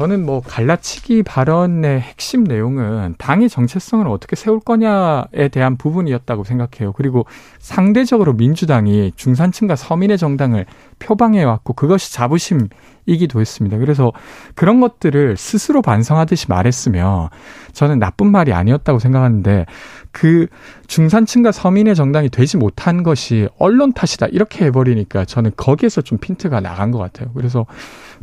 [0.00, 6.94] 저는 뭐 갈라치기 발언의 핵심 내용은 당의 정체성을 어떻게 세울 거냐에 대한 부분이었다고 생각해요.
[6.94, 7.26] 그리고
[7.58, 10.64] 상대적으로 민주당이 중산층과 서민의 정당을
[11.00, 13.78] 표방해 왔고 그것이 자부심이기도 했습니다.
[13.78, 14.12] 그래서
[14.54, 17.28] 그런 것들을 스스로 반성하듯이 말했으면
[17.72, 19.66] 저는 나쁜 말이 아니었다고 생각하는데
[20.12, 20.46] 그
[20.86, 26.92] 중산층과 서민의 정당이 되지 못한 것이 언론 탓이다 이렇게 해버리니까 저는 거기에서 좀 핀트가 나간
[26.92, 27.30] 것 같아요.
[27.34, 27.66] 그래서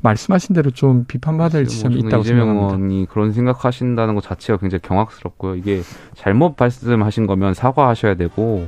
[0.01, 2.75] 말씀하신 대로 좀 비판받을 지점이 뭐 있다고 이재명 생각합니다.
[2.77, 5.55] 의원이 그런 생각하신다는 것 자체가 굉장히 경악스럽고요.
[5.55, 5.81] 이게
[6.15, 8.67] 잘못 말씀하신 거면 사과하셔야 되고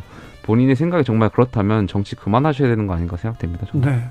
[0.49, 3.67] 본인의 생각이 정말 그렇다면 정치 그만하셔야 되는 거 아닌가 생각됩니다.
[3.71, 3.87] 저는.
[3.87, 4.03] 네.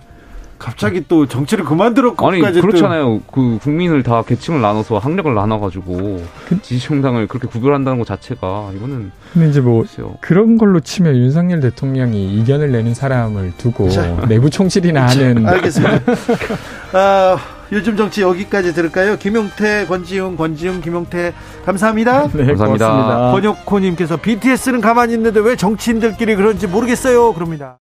[0.57, 3.21] 갑자기 또 정치를 그만두러 아니 그렇잖아요.
[3.33, 9.49] 그 국민을 다 계층을 나눠서 학력을 나눠가지고 그- 지지정당을 그렇게 구별한다는 것 자체가 이거는 근데
[9.49, 10.15] 이제 뭐 글쎄요.
[10.21, 14.17] 그런 걸로 치면 윤석열 대통령이 이견을 내는 사람을 두고 자.
[14.29, 16.01] 내부 총질이나 하는 알겠습니다.
[16.95, 17.37] 아,
[17.73, 19.17] 요즘 정치 여기까지 들을까요?
[19.19, 21.35] 김용태, 권지웅, 권지웅, 김용태
[21.67, 22.29] 감사합니다.
[22.33, 22.87] 네, 감사합니다.
[22.89, 23.33] 고맙습니다.
[23.33, 27.35] 번역코님께서 BTS는 가만히 있는데 왜 정치인들끼리 그런지 모르겠어요.
[27.35, 27.77] 그럽니다.